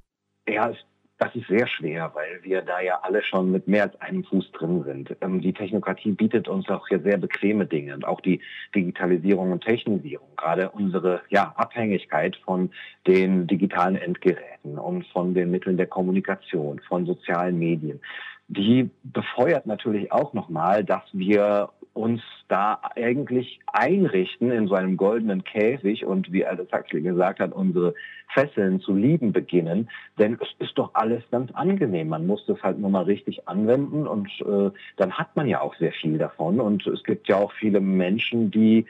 Ja, 0.47 0.71
das 1.17 1.33
ist 1.35 1.47
sehr 1.47 1.65
schwer, 1.65 2.11
weil 2.13 2.43
wir 2.43 2.61
da 2.61 2.79
ja 2.79 2.99
alle 3.01 3.23
schon 3.23 3.51
mit 3.51 3.67
mehr 3.67 3.85
als 3.85 3.99
einem 3.99 4.23
Fuß 4.23 4.51
drin 4.51 4.83
sind. 4.83 5.17
Ähm, 5.21 5.41
die 5.41 5.51
Technokratie 5.51 6.11
bietet 6.11 6.47
uns 6.47 6.69
auch 6.69 6.87
hier 6.87 6.99
sehr 6.99 7.17
bequeme 7.17 7.65
Dinge 7.65 7.95
und 7.95 8.05
auch 8.05 8.21
die 8.21 8.39
Digitalisierung 8.75 9.51
und 9.51 9.63
Technisierung, 9.63 10.27
gerade 10.37 10.69
unsere 10.69 11.21
ja, 11.29 11.55
Abhängigkeit 11.57 12.35
von 12.45 12.69
den 13.07 13.47
digitalen 13.47 13.95
Endgeräten 13.95 14.77
und 14.77 15.07
von 15.07 15.33
den 15.33 15.49
Mitteln 15.49 15.77
der 15.77 15.87
Kommunikation, 15.87 16.79
von 16.87 17.07
sozialen 17.07 17.57
Medien 17.57 17.99
die 18.47 18.89
befeuert 19.03 19.65
natürlich 19.65 20.11
auch 20.11 20.33
nochmal, 20.33 20.83
dass 20.83 21.03
wir 21.11 21.69
uns 21.93 22.21
da 22.47 22.79
eigentlich 22.95 23.59
einrichten 23.65 24.51
in 24.51 24.67
so 24.67 24.75
einem 24.75 24.95
goldenen 24.95 25.43
Käfig 25.43 26.05
und 26.05 26.31
wie 26.31 26.45
Aldous 26.45 26.71
Huxley 26.71 27.01
gesagt 27.01 27.39
hat, 27.39 27.51
unsere 27.51 27.93
Fesseln 28.33 28.79
zu 28.79 28.93
lieben 28.93 29.33
beginnen. 29.33 29.89
Denn 30.19 30.37
es 30.39 30.47
ist 30.59 30.77
doch 30.77 30.91
alles 30.93 31.23
ganz 31.31 31.51
angenehm. 31.53 32.09
Man 32.09 32.27
muss 32.27 32.45
das 32.45 32.61
halt 32.61 32.79
nur 32.79 32.91
mal 32.91 33.03
richtig 33.03 33.47
anwenden 33.47 34.07
und 34.07 34.29
äh, 34.41 34.71
dann 34.95 35.11
hat 35.13 35.35
man 35.35 35.47
ja 35.47 35.59
auch 35.59 35.75
sehr 35.75 35.91
viel 35.91 36.17
davon. 36.17 36.59
Und 36.59 36.85
es 36.87 37.03
gibt 37.03 37.27
ja 37.27 37.37
auch 37.37 37.51
viele 37.53 37.81
Menschen, 37.81 38.51
die 38.51 38.85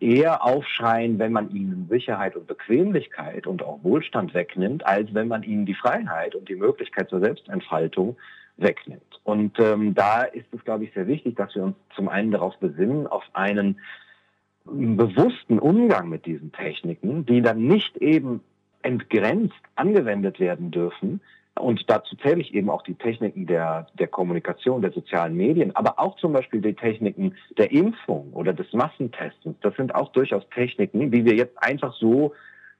eher 0.00 0.42
aufschreien, 0.44 1.18
wenn 1.18 1.32
man 1.32 1.54
ihnen 1.54 1.86
Sicherheit 1.88 2.34
und 2.36 2.46
Bequemlichkeit 2.46 3.46
und 3.46 3.62
auch 3.62 3.84
Wohlstand 3.84 4.34
wegnimmt, 4.34 4.84
als 4.84 5.12
wenn 5.14 5.28
man 5.28 5.42
ihnen 5.42 5.66
die 5.66 5.74
Freiheit 5.74 6.34
und 6.34 6.48
die 6.48 6.56
Möglichkeit 6.56 7.10
zur 7.10 7.20
Selbstentfaltung 7.20 8.16
wegnimmt. 8.60 9.20
Und 9.24 9.58
ähm, 9.58 9.94
da 9.94 10.22
ist 10.22 10.52
es, 10.52 10.64
glaube 10.64 10.84
ich, 10.84 10.92
sehr 10.94 11.06
wichtig, 11.06 11.36
dass 11.36 11.54
wir 11.54 11.62
uns 11.62 11.76
zum 11.94 12.08
einen 12.08 12.30
darauf 12.30 12.56
besinnen, 12.58 13.06
auf 13.06 13.24
einen 13.32 13.80
bewussten 14.64 15.58
Umgang 15.58 16.08
mit 16.08 16.26
diesen 16.26 16.52
Techniken, 16.52 17.26
die 17.26 17.42
dann 17.42 17.66
nicht 17.66 17.96
eben 17.96 18.40
entgrenzt 18.82 19.60
angewendet 19.76 20.40
werden 20.40 20.70
dürfen. 20.70 21.20
Und 21.54 21.90
dazu 21.90 22.16
zähle 22.16 22.40
ich 22.40 22.54
eben 22.54 22.70
auch 22.70 22.82
die 22.82 22.94
Techniken 22.94 23.46
der, 23.46 23.88
der 23.98 24.06
Kommunikation, 24.06 24.80
der 24.80 24.92
sozialen 24.92 25.36
Medien, 25.36 25.74
aber 25.76 25.98
auch 25.98 26.16
zum 26.16 26.32
Beispiel 26.32 26.60
die 26.60 26.74
Techniken 26.74 27.34
der 27.58 27.70
Impfung 27.70 28.32
oder 28.32 28.52
des 28.52 28.72
Massentestens. 28.72 29.56
Das 29.60 29.74
sind 29.76 29.94
auch 29.94 30.10
durchaus 30.12 30.48
Techniken, 30.50 31.10
die 31.10 31.24
wir 31.24 31.34
jetzt 31.34 31.62
einfach 31.62 31.94
so 31.94 32.32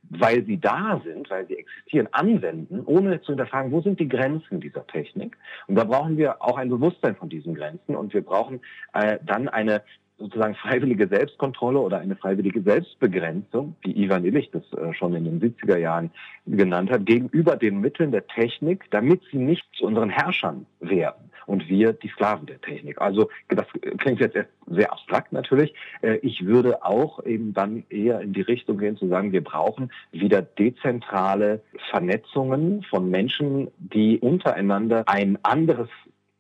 weil 0.09 0.45
sie 0.45 0.59
da 0.59 1.01
sind, 1.05 1.31
weil 1.31 1.47
sie 1.47 1.59
existieren, 1.59 2.09
anwenden, 2.13 2.83
ohne 2.85 3.21
zu 3.21 3.29
hinterfragen, 3.29 3.71
wo 3.71 3.81
sind 3.81 4.01
die 4.01 4.09
Grenzen 4.09 4.61
dieser 4.61 4.87
Technik. 4.87 5.37
Und 5.67 5.77
da 5.77 5.85
brauchen 5.85 6.17
wir 6.17 6.43
auch 6.43 6.57
ein 6.57 6.69
Bewusstsein 6.69 7.17
von 7.17 7.29
diesen 7.29 7.55
Grenzen 7.55 7.95
und 7.95 8.13
wir 8.15 8.23
brauchen 8.23 8.61
äh, 8.93 9.19
dann 9.25 9.49
eine 9.49 9.83
sozusagen 10.19 10.55
freiwillige 10.55 11.09
Selbstkontrolle 11.09 11.79
oder 11.79 11.99
eine 11.99 12.15
freiwillige 12.15 12.61
Selbstbegrenzung, 12.61 13.75
wie 13.81 14.05
Ivan 14.05 14.25
Illich 14.25 14.51
das 14.51 14.63
äh, 14.75 14.93
schon 14.93 15.15
in 15.15 15.25
den 15.25 15.41
70er 15.41 15.79
Jahren 15.79 16.11
genannt 16.47 16.91
hat, 16.91 17.07
gegenüber 17.07 17.57
den 17.57 17.81
Mitteln 17.81 18.13
der 18.13 18.27
Technik, 18.27 18.85
damit 18.91 19.23
sie 19.31 19.39
nicht 19.39 19.65
zu 19.73 19.87
unseren 19.87 20.11
Herrschern 20.11 20.67
werden 20.81 21.30
und 21.47 21.69
wir 21.69 21.93
die 21.93 22.09
Sklaven 22.09 22.47
der 22.47 22.61
Technik. 22.61 23.01
Also 23.01 23.29
das 23.49 23.67
klingt 23.99 24.21
jetzt 24.21 24.37
sehr 24.67 24.93
abstrakt 24.93 25.33
natürlich. 25.33 25.75
Äh, 26.03 26.17
ich 26.17 26.47
würde 26.47 26.85
auch 26.85 27.25
eben 27.25 27.53
dann 27.53 27.85
eher 27.91 28.21
in 28.21 28.33
die 28.33 28.43
Richtung 28.43 28.79
gehen 28.79 28.97
zu 28.97 29.09
sagen, 29.09 29.33
wir 29.33 29.45
brauchen 29.45 29.93
wieder 30.13 30.43
dezentrale 30.43 31.61
Vernetzungen 31.91 32.83
von 32.85 33.11
Menschen, 33.11 33.69
die 33.79 34.19
untereinander 34.19 35.05
ein 35.07 35.39
anderes 35.43 35.89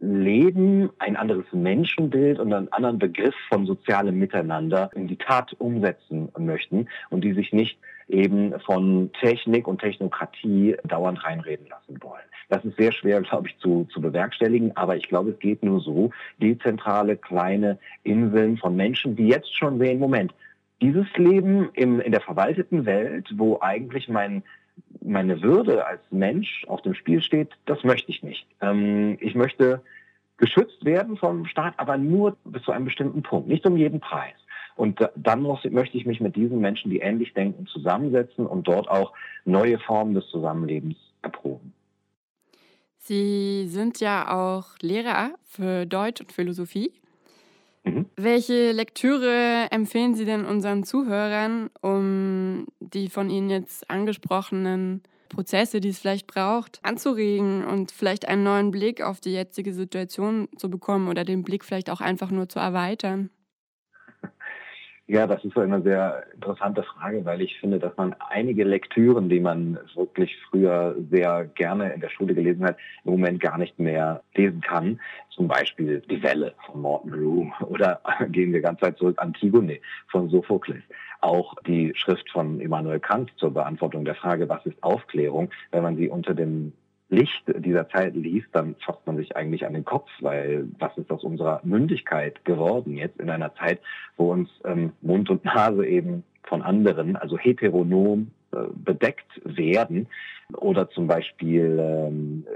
Leben, 0.01 0.91
ein 0.99 1.17
anderes 1.17 1.45
Menschenbild 1.53 2.39
und 2.39 2.53
einen 2.53 2.73
anderen 2.73 2.99
Begriff 2.99 3.35
von 3.49 3.67
sozialem 3.67 4.19
Miteinander 4.19 4.91
in 4.95 5.07
die 5.07 5.17
Tat 5.17 5.55
umsetzen 5.59 6.31
möchten 6.39 6.89
und 7.11 7.23
die 7.23 7.35
sich 7.35 7.53
nicht 7.53 7.79
eben 8.09 8.59
von 8.61 9.11
Technik 9.21 9.69
und 9.69 9.81
Technokratie 9.81 10.77
dauernd 10.85 11.23
reinreden 11.23 11.67
lassen 11.69 12.03
wollen. 12.03 12.25
Das 12.49 12.65
ist 12.65 12.77
sehr 12.77 12.93
schwer, 12.93 13.21
glaube 13.23 13.49
ich, 13.49 13.59
zu, 13.59 13.87
zu 13.93 14.01
bewerkstelligen, 14.01 14.77
aber 14.77 14.97
ich 14.97 15.09
glaube, 15.09 15.31
es 15.31 15.39
geht 15.39 15.63
nur 15.63 15.81
so. 15.81 16.11
Dezentrale 16.39 17.17
kleine 17.17 17.79
Inseln 18.03 18.57
von 18.57 18.77
Menschen, 18.77 19.17
die 19.17 19.29
jetzt 19.29 19.55
schon 19.57 19.79
sehen, 19.79 19.99
Moment, 19.99 20.33
dieses 20.81 21.07
Leben 21.17 21.69
im, 21.75 22.01
in 22.01 22.13
der 22.13 22.23
verwalteten 22.23 22.87
Welt, 22.87 23.29
wo 23.37 23.59
eigentlich 23.61 24.09
mein 24.09 24.43
meine 25.01 25.43
Würde 25.43 25.87
als 25.87 26.01
Mensch 26.11 26.65
auf 26.67 26.83
dem 26.83 26.95
Spiel 26.95 27.23
steht, 27.23 27.51
das 27.67 27.83
möchte 27.85 28.11
ich 28.11 28.23
nicht. 28.23 28.47
Ähm, 28.61 29.17
ich 29.21 29.35
möchte 29.35 29.83
geschützt 30.37 30.85
werden 30.85 31.17
vom 31.17 31.47
Staat, 31.47 31.75
aber 31.77 31.97
nur 31.99 32.37
bis 32.45 32.63
zu 32.63 32.73
einem 32.73 32.87
bestimmten 32.87 33.23
Punkt, 33.23 33.49
nicht 33.49 33.67
um 33.67 33.77
jeden 33.77 34.01
Preis. 34.01 34.35
Und 34.77 34.99
dann 35.15 35.43
möchte 35.43 35.99
ich 35.99 36.07
mich 36.07 36.21
mit 36.21 36.37
diesen 36.37 36.61
Menschen, 36.61 36.91
die 36.91 37.01
ähnlich 37.01 37.35
denken, 37.35 37.67
zusammensetzen 37.67 38.47
und 38.47 38.67
dort 38.67 38.89
auch 38.89 39.13
neue 39.45 39.79
Formen 39.79 40.15
des 40.15 40.27
Zusammenlebens 40.29 40.97
erproben. 41.21 41.75
Sie 42.97 43.67
sind 43.67 44.01
ja 44.01 44.31
auch 44.31 44.79
Lehrer 44.81 45.33
für 45.45 45.85
Deutsch 45.85 46.21
und 46.21 46.33
Philosophie. 46.33 46.93
Mhm. 47.85 48.07
Welche 48.17 48.73
Lektüre 48.73 49.69
empfehlen 49.71 50.15
Sie 50.15 50.25
denn 50.25 50.45
unseren 50.45 50.85
Zuhörern, 50.85 51.71
um 51.81 52.67
die 52.81 53.09
von 53.09 53.31
Ihnen 53.31 53.51
jetzt 53.51 53.89
angesprochenen 53.91 55.03
Prozesse, 55.29 55.81
die 55.81 55.89
es 55.89 55.99
vielleicht 55.99 56.27
braucht, 56.27 56.81
anzuregen 56.83 57.65
und 57.65 57.93
vielleicht 57.93 58.29
einen 58.29 58.43
neuen 58.43 58.71
Blick 58.71 59.01
auf 59.01 59.21
die 59.21 59.33
jetzige 59.33 59.73
Situation 59.73 60.49
zu 60.57 60.69
bekommen 60.69 61.09
oder 61.09 61.25
den 61.25 61.43
Blick 61.43 61.65
vielleicht 61.65 61.89
auch 61.89 62.01
einfach 62.01 62.31
nur 62.31 62.49
zu 62.49 62.59
erweitern? 62.59 63.31
Ja, 65.11 65.27
das 65.27 65.45
ist 65.45 65.59
eine 65.59 65.83
sehr 65.83 66.23
interessante 66.33 66.85
Frage, 66.85 67.25
weil 67.25 67.41
ich 67.41 67.59
finde, 67.59 67.81
dass 67.81 67.97
man 67.97 68.15
einige 68.29 68.63
Lektüren, 68.63 69.29
die 69.29 69.41
man 69.41 69.77
wirklich 69.97 70.39
früher 70.49 70.95
sehr 71.11 71.47
gerne 71.57 71.93
in 71.93 72.01
der 72.01 72.11
Schule 72.11 72.33
gelesen 72.33 72.65
hat, 72.65 72.77
im 73.05 73.15
Moment 73.15 73.41
gar 73.41 73.59
nicht 73.59 73.77
mehr 73.81 74.23
lesen 74.37 74.61
kann. 74.61 75.01
Zum 75.31 75.49
Beispiel 75.49 76.01
Die 76.09 76.23
Welle 76.23 76.55
von 76.65 76.83
Morton 76.83 77.13
Rue 77.13 77.53
oder 77.67 78.01
gehen 78.29 78.53
wir 78.53 78.61
ganz 78.61 78.81
weit 78.83 78.99
zurück, 78.99 79.17
Antigone 79.21 79.81
von 80.07 80.31
Sophokles. 80.31 80.85
Auch 81.23 81.57
die 81.67 81.93
Schrift 81.97 82.31
von 82.31 82.61
Immanuel 82.61 83.01
Kant 83.01 83.33
zur 83.37 83.53
Beantwortung 83.53 84.05
der 84.05 84.15
Frage, 84.15 84.49
was 84.49 84.65
ist 84.65 84.81
Aufklärung, 84.81 85.51
wenn 85.73 85.83
man 85.83 85.97
sie 85.97 86.09
unter 86.09 86.35
dem 86.35 86.73
Licht 87.11 87.43
dieser 87.47 87.89
Zeit 87.89 88.15
liest, 88.15 88.49
dann 88.53 88.77
fasst 88.85 89.05
man 89.07 89.17
sich 89.17 89.37
eigentlich 89.37 89.67
an 89.67 89.75
den 89.75 89.85
Kopf, 89.85 90.09
weil 90.21 90.69
was 90.79 90.97
ist 90.97 91.11
aus 91.11 91.25
unserer 91.25 91.61
Mündigkeit 91.65 92.45
geworden 92.45 92.97
jetzt 92.97 93.21
in 93.21 93.31
einer 93.31 93.55
Zeit, 93.57 93.81
wo 94.17 94.31
uns 94.33 94.49
ähm, 94.65 94.93
Mund 95.03 95.29
und 95.29 95.45
Nase 95.45 95.85
eben 95.87 96.23
von 96.45 96.63
anderen, 96.63 97.17
also 97.17 97.37
heteronom 97.37 98.31
äh, 98.53 98.59
bedeckt 98.73 99.41
werden. 99.45 100.07
Oder 100.57 100.89
zum 100.91 101.07
Beispiel, 101.07 101.79
ähm, 101.81 102.47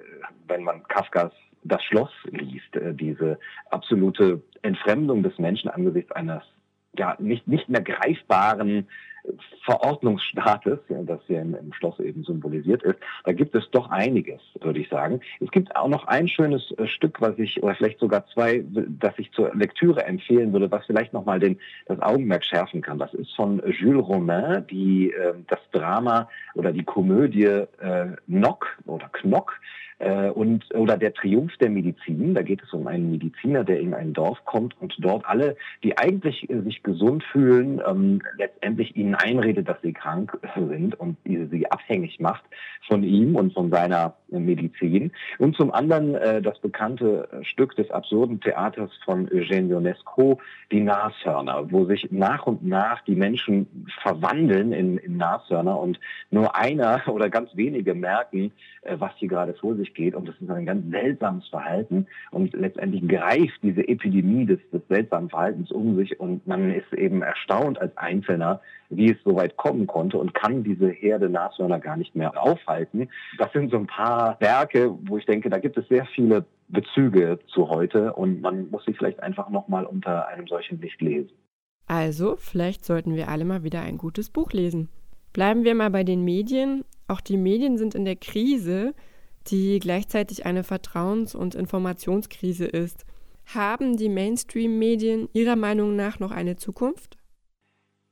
wenn 0.49 0.63
man 0.63 0.83
Kafkas 0.85 1.33
Das 1.65 1.83
Schloss 1.83 2.11
liest, 2.31 2.77
äh, 2.77 2.95
diese 2.95 3.39
absolute 3.71 4.41
Entfremdung 4.63 5.23
des 5.23 5.39
Menschen 5.39 5.69
angesichts 5.71 6.13
eines 6.13 6.43
ja 6.97 7.17
nicht, 7.19 7.49
nicht 7.49 7.69
mehr 7.69 7.83
greifbaren 7.83 8.87
Verordnungsstaates, 9.65 10.81
ja, 10.89 11.03
das 11.03 11.21
hier 11.27 11.41
im, 11.41 11.55
im, 11.55 11.73
Schloss 11.73 11.99
eben 11.99 12.25
symbolisiert 12.25 12.83
ist, 12.83 12.99
da 13.25 13.33
gibt 13.33 13.55
es 13.55 13.71
doch 13.71 13.91
einiges, 13.91 14.41
würde 14.61 14.81
ich 14.81 14.89
sagen. 14.89 15.21
Es 15.41 15.51
gibt 15.51 15.75
auch 15.75 15.89
noch 15.89 16.07
ein 16.07 16.29
schönes 16.29 16.71
äh, 16.73 16.87
Stück, 16.87 17.21
was 17.21 17.39
ich, 17.39 17.63
oder 17.63 17.75
vielleicht 17.75 18.01
sogar 18.01 18.27
zwei, 18.27 18.65
das 18.69 19.15
ich 19.17 19.33
zur 19.33 19.55
Lektüre 19.55 20.05
empfehlen 20.05 20.53
würde, 20.53 20.71
was 20.71 20.85
vielleicht 20.87 21.13
nochmal 21.13 21.41
das 21.41 22.01
Augenmerk 22.01 22.45
schärfen 22.45 22.83
kann. 22.83 22.99
Das 22.99 23.15
ist 23.15 23.35
von 23.35 23.63
Jules 23.67 24.07
Romain, 24.07 24.67
die, 24.67 25.13
äh, 25.13 25.35
das 25.49 25.61
Drama 25.73 26.29
oder 26.55 26.73
die 26.73 26.85
Komödie 26.85 27.45
äh, 27.45 28.17
Knock 28.27 28.79
oder 28.87 29.09
Knock, 29.09 29.59
äh, 29.99 30.29
und 30.29 30.75
oder 30.75 30.97
der 30.97 31.15
Triumph 31.15 31.57
der 31.59 31.71
Medizin. 31.71 32.35
Da 32.35 32.43
geht 32.43 32.63
es 32.63 32.73
um 32.73 32.87
einen 32.87 33.11
Mediziner, 33.11 33.65
der 33.65 33.81
in 33.81 33.95
ein 33.95 34.13
Dorf 34.13 34.45
kommt 34.45 34.75
und 34.81 34.95
dort 34.99 35.25
alle, 35.27 35.57
die 35.83 35.97
eigentlich 35.99 36.49
äh, 36.51 36.61
sich 36.61 36.83
gesund 36.83 37.25
fühlen, 37.25 37.81
ähm, 37.87 38.23
letztendlich 38.37 38.97
ihnen 38.97 39.15
einredet, 39.15 39.69
dass 39.69 39.81
sie 39.83 39.93
krank 39.93 40.39
sind 40.57 40.99
und 40.99 41.17
sie, 41.25 41.47
sie 41.51 41.71
abhängig 41.71 42.21
macht 42.21 42.45
von 42.89 43.03
ihm 43.03 43.37
und 43.37 43.55
von 43.55 43.71
seiner 43.71 44.15
Medizin. 44.29 45.13
Und 45.39 45.57
zum 45.57 45.73
anderen 45.73 46.15
äh, 46.15 46.43
das 46.43 46.59
bekannte 46.59 47.29
Stück 47.43 47.77
des 47.77 47.91
absurden 47.91 48.41
Theaters 48.41 48.91
von 49.05 49.29
Eugène 49.29 49.71
Ionesco, 49.71 50.41
die 50.71 50.81
Nashörner, 50.81 51.71
wo 51.71 51.85
sich 51.87 52.11
nach 52.11 52.47
und 52.47 52.65
nach 52.65 53.03
die 53.05 53.15
Menschen 53.15 53.87
verwandeln 54.03 54.73
in, 54.73 54.99
in 54.99 55.17
Nashörner 55.17 55.79
und 55.79 55.99
nur 56.31 56.55
einer 56.57 57.03
oder 57.09 57.31
ganz 57.31 57.51
wenige 57.55 57.95
merken, 57.95 58.53
äh, 58.83 58.97
was 58.99 59.13
hier 59.17 59.29
gerade 59.29 59.55
vor 59.55 59.75
sich 59.77 59.84
geht. 59.93 60.15
Und 60.15 60.29
das 60.29 60.35
ist 60.41 60.49
ein 60.49 60.67
ganz 60.67 60.91
seltsames 60.91 61.47
Verhalten. 61.49 62.07
Und 62.31 62.55
letztendlich 62.55 63.07
greift 63.07 63.63
diese 63.63 63.87
Epidemie 63.87 64.47
des, 64.47 64.61
des 64.73 64.83
seltsamen 64.89 65.29
Verhaltens 65.29 65.71
um 65.71 65.97
sich 65.97 66.19
und 66.19 66.47
man 66.47 66.73
ist 66.73 66.93
eben 66.95 67.23
erstaunt 67.23 67.79
als 67.81 67.97
Einzelner, 67.97 68.61
wie 68.89 69.11
es 69.11 69.19
so 69.25 69.37
weit 69.37 69.57
kommen 69.57 69.87
konnte 69.87 70.19
und 70.19 70.35
kann 70.35 70.65
diese 70.65 70.89
Herde 70.89 71.29
Nashörner 71.29 71.81
gar 71.81 71.97
nicht 71.97 72.15
mehr 72.15 72.41
aufhalten. 72.41 73.09
Das 73.39 73.53
sind 73.53 73.71
so 73.71 73.77
ein 73.77 73.87
paar 73.87 74.41
Werke, 74.41 74.95
wo 75.03 75.19
ich 75.19 75.27
denke, 75.27 75.51
da 75.51 75.59
gibt 75.59 75.77
es 75.77 75.87
sehr 75.89 76.07
viele 76.15 76.45
Bezüge 76.69 77.39
zu 77.49 77.69
heute 77.69 78.13
und 78.15 78.41
man 78.41 78.71
muss 78.71 78.85
sie 78.85 78.95
vielleicht 78.95 79.21
einfach 79.21 79.51
nochmal 79.51 79.85
unter 79.85 80.29
einem 80.29 80.47
solchen 80.47 80.81
Licht 80.81 81.01
lesen. 81.01 81.31
Also, 81.87 82.37
vielleicht 82.37 82.85
sollten 82.85 83.15
wir 83.15 83.29
alle 83.29 83.45
mal 83.45 83.63
wieder 83.63 83.83
ein 83.83 83.99
gutes 83.99 84.31
Buch 84.31 84.53
lesen. 84.53 84.89
Bleiben 85.33 85.65
wir 85.65 85.75
mal 85.75 85.91
bei 85.91 86.05
den 86.05 86.25
Medien. 86.25 86.85
Auch 87.09 87.21
die 87.21 87.37
Medien 87.37 87.77
sind 87.77 87.95
in 87.95 88.05
der 88.05 88.17
Krise, 88.17 88.95
die 89.49 89.79
gleichzeitig 89.79 90.47
eine 90.47 90.63
Vertrauens- 90.65 91.35
und 91.35 91.55
Informationskrise 91.55 92.67
ist. 92.67 93.05
Haben 93.55 93.97
die 93.97 94.09
Mainstream-Medien 94.09 95.29
Ihrer 95.33 95.57
Meinung 95.57 95.97
nach 95.97 96.19
noch 96.19 96.31
eine 96.31 96.57
Zukunft? 96.57 97.19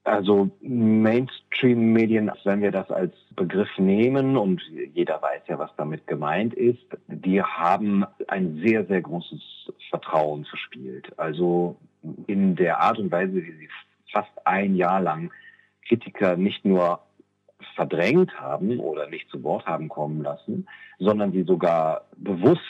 Also 0.05 0.51
Mainstream-Medien, 0.61 2.31
wenn 2.45 2.61
wir 2.61 2.73
das 2.73 2.91
als 2.91 3.15
Begriff 3.37 3.69
nehmen 3.79 4.37
und 4.37 4.61
jeder 4.95 5.23
weiß 5.23 5.43
ja, 5.47 5.59
was 5.59 5.71
damit 5.77 6.07
gemeint 6.09 6.55
ist, 6.55 6.85
die 7.07 7.41
haben 7.41 8.05
ein 8.27 8.61
sehr, 8.65 8.85
sehr 8.87 9.01
großes 9.01 9.41
Vertrauen 9.91 10.45
verspielt. 10.45 11.17
Also 11.19 11.77
in 12.27 12.57
der 12.57 12.81
Art 12.81 12.99
und 12.99 13.13
Weise, 13.13 13.35
wie 13.35 13.53
sie 13.53 13.69
fast 14.11 14.31
ein 14.45 14.75
Jahr 14.75 15.01
lang 15.01 15.31
Kritiker 15.87 16.37
nicht 16.37 16.65
nur 16.65 17.01
verdrängt 17.75 18.39
haben 18.41 18.79
oder 18.79 19.09
nicht 19.09 19.29
zu 19.31 19.43
Wort 19.43 19.67
haben 19.67 19.89
kommen 19.89 20.23
lassen, 20.23 20.67
sondern 20.99 21.33
sie 21.33 21.43
sogar 21.43 22.07
bewusst 22.17 22.61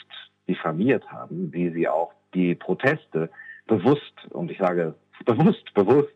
diffamiert 0.47 1.09
haben, 1.11 1.51
wie 1.53 1.69
sie 1.69 1.87
auch 1.87 2.11
die 2.33 2.55
Proteste 2.55 3.29
bewusst, 3.67 4.13
und 4.31 4.51
ich 4.51 4.57
sage 4.57 4.95
bewusst, 5.25 5.73
bewusst 5.73 6.13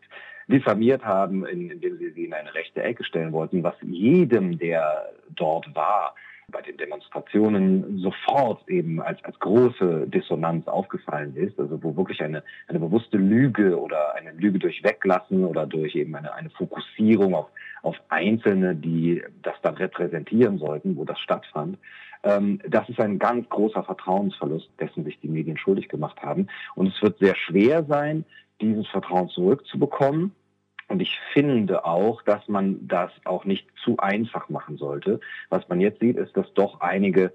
diffamiert 0.48 1.04
haben, 1.04 1.46
indem 1.46 1.98
sie 1.98 2.10
sie 2.10 2.24
in 2.24 2.32
eine 2.32 2.54
rechte 2.54 2.82
Ecke 2.82 3.04
stellen 3.04 3.32
wollten, 3.32 3.62
was 3.62 3.74
jedem, 3.82 4.58
der 4.58 5.10
dort 5.34 5.74
war, 5.74 6.14
bei 6.50 6.62
den 6.62 6.78
Demonstrationen 6.78 7.98
sofort 7.98 8.66
eben 8.70 9.02
als, 9.02 9.22
als 9.22 9.38
große 9.38 10.06
Dissonanz 10.08 10.66
aufgefallen 10.66 11.36
ist, 11.36 11.58
also 11.60 11.82
wo 11.82 11.94
wirklich 11.94 12.22
eine, 12.22 12.42
eine 12.68 12.78
bewusste 12.78 13.18
Lüge 13.18 13.78
oder 13.78 14.14
eine 14.14 14.32
Lüge 14.32 14.58
durch 14.58 14.82
Weglassen 14.82 15.44
oder 15.44 15.66
durch 15.66 15.94
eben 15.94 16.14
eine, 16.16 16.32
eine 16.32 16.48
Fokussierung 16.50 17.34
auf, 17.34 17.48
auf 17.82 17.96
Einzelne, 18.08 18.74
die 18.74 19.22
das 19.42 19.54
dann 19.62 19.76
repräsentieren 19.76 20.58
sollten, 20.58 20.96
wo 20.96 21.04
das 21.04 21.18
stattfand, 21.20 21.78
ähm, 22.22 22.60
das 22.68 22.88
ist 22.88 23.00
ein 23.00 23.18
ganz 23.18 23.48
großer 23.48 23.82
Vertrauensverlust, 23.84 24.68
dessen 24.80 25.04
sich 25.04 25.20
die 25.20 25.28
Medien 25.28 25.56
schuldig 25.56 25.88
gemacht 25.88 26.20
haben. 26.22 26.48
Und 26.74 26.88
es 26.88 27.02
wird 27.02 27.18
sehr 27.18 27.36
schwer 27.36 27.84
sein, 27.84 28.24
dieses 28.60 28.86
Vertrauen 28.88 29.28
zurückzubekommen. 29.28 30.32
Und 30.88 31.02
ich 31.02 31.18
finde 31.32 31.84
auch, 31.84 32.22
dass 32.22 32.48
man 32.48 32.86
das 32.88 33.12
auch 33.24 33.44
nicht 33.44 33.68
zu 33.84 33.98
einfach 33.98 34.48
machen 34.48 34.78
sollte. 34.78 35.20
Was 35.50 35.68
man 35.68 35.80
jetzt 35.80 36.00
sieht, 36.00 36.16
ist, 36.16 36.36
dass 36.36 36.52
doch 36.54 36.80
einige 36.80 37.32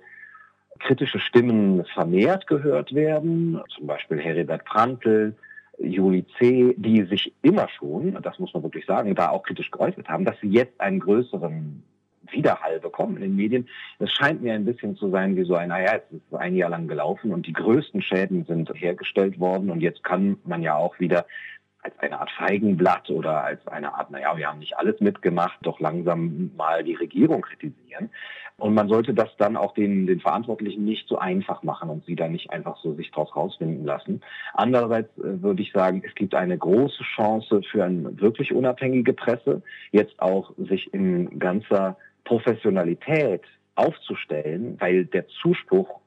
kritische 0.79 1.19
Stimmen 1.19 1.85
vermehrt 1.85 2.47
gehört 2.47 2.93
werden, 2.93 3.61
zum 3.69 3.87
Beispiel 3.87 4.19
Heribert 4.19 4.65
Prantl, 4.65 5.35
Juli 5.79 6.25
C., 6.37 6.75
die 6.77 7.03
sich 7.03 7.33
immer 7.41 7.67
schon, 7.69 8.17
das 8.21 8.39
muss 8.39 8.53
man 8.53 8.63
wirklich 8.63 8.85
sagen, 8.85 9.13
da 9.15 9.29
auch 9.29 9.43
kritisch 9.43 9.71
geäußert 9.71 10.07
haben, 10.07 10.25
dass 10.25 10.39
sie 10.39 10.49
jetzt 10.49 10.79
einen 10.79 10.99
größeren 10.99 11.83
Widerhall 12.31 12.79
bekommen 12.79 13.17
in 13.17 13.23
den 13.23 13.35
Medien. 13.35 13.67
Es 13.99 14.11
scheint 14.11 14.41
mir 14.41 14.53
ein 14.53 14.65
bisschen 14.65 14.95
zu 14.95 15.09
sein 15.09 15.35
wie 15.35 15.43
so 15.43 15.55
ein, 15.55 15.69
naja, 15.69 15.95
es 15.95 16.17
ist 16.17 16.35
ein 16.35 16.55
Jahr 16.55 16.69
lang 16.69 16.87
gelaufen 16.87 17.31
und 17.31 17.47
die 17.47 17.53
größten 17.53 18.01
Schäden 18.01 18.45
sind 18.45 18.71
hergestellt 18.73 19.39
worden 19.39 19.69
und 19.69 19.81
jetzt 19.81 20.03
kann 20.03 20.37
man 20.45 20.61
ja 20.61 20.75
auch 20.75 20.99
wieder 20.99 21.25
als 21.83 21.99
eine 21.99 22.19
Art 22.19 22.31
Feigenblatt 22.31 23.09
oder 23.09 23.43
als 23.43 23.67
eine 23.67 23.93
Art, 23.93 24.09
naja, 24.09 24.35
wir 24.37 24.47
haben 24.47 24.59
nicht 24.59 24.77
alles 24.77 24.99
mitgemacht, 25.01 25.57
doch 25.61 25.79
langsam 25.79 26.51
mal 26.55 26.83
die 26.83 26.95
Regierung 26.95 27.41
kritisieren. 27.41 28.09
Und 28.57 28.75
man 28.75 28.87
sollte 28.87 29.13
das 29.13 29.29
dann 29.37 29.57
auch 29.57 29.73
den, 29.73 30.07
den 30.07 30.21
Verantwortlichen 30.21 30.85
nicht 30.85 31.07
so 31.07 31.17
einfach 31.17 31.63
machen 31.63 31.89
und 31.89 32.05
sie 32.05 32.15
da 32.15 32.27
nicht 32.29 32.51
einfach 32.51 32.77
so 32.77 32.93
sich 32.93 33.11
draus 33.11 33.35
rausfinden 33.35 33.83
lassen. 33.83 34.21
Andererseits 34.53 35.09
äh, 35.17 35.41
würde 35.41 35.61
ich 35.63 35.71
sagen, 35.71 36.03
es 36.05 36.15
gibt 36.15 36.35
eine 36.35 36.57
große 36.57 37.03
Chance 37.15 37.61
für 37.69 37.83
eine 37.83 38.19
wirklich 38.21 38.53
unabhängige 38.53 39.13
Presse, 39.13 39.61
jetzt 39.91 40.19
auch 40.21 40.53
sich 40.57 40.93
in 40.93 41.39
ganzer 41.39 41.97
Professionalität 42.23 43.41
aufzustellen, 43.75 44.77
weil 44.79 45.05
der 45.05 45.27
Zuspruch 45.41 45.99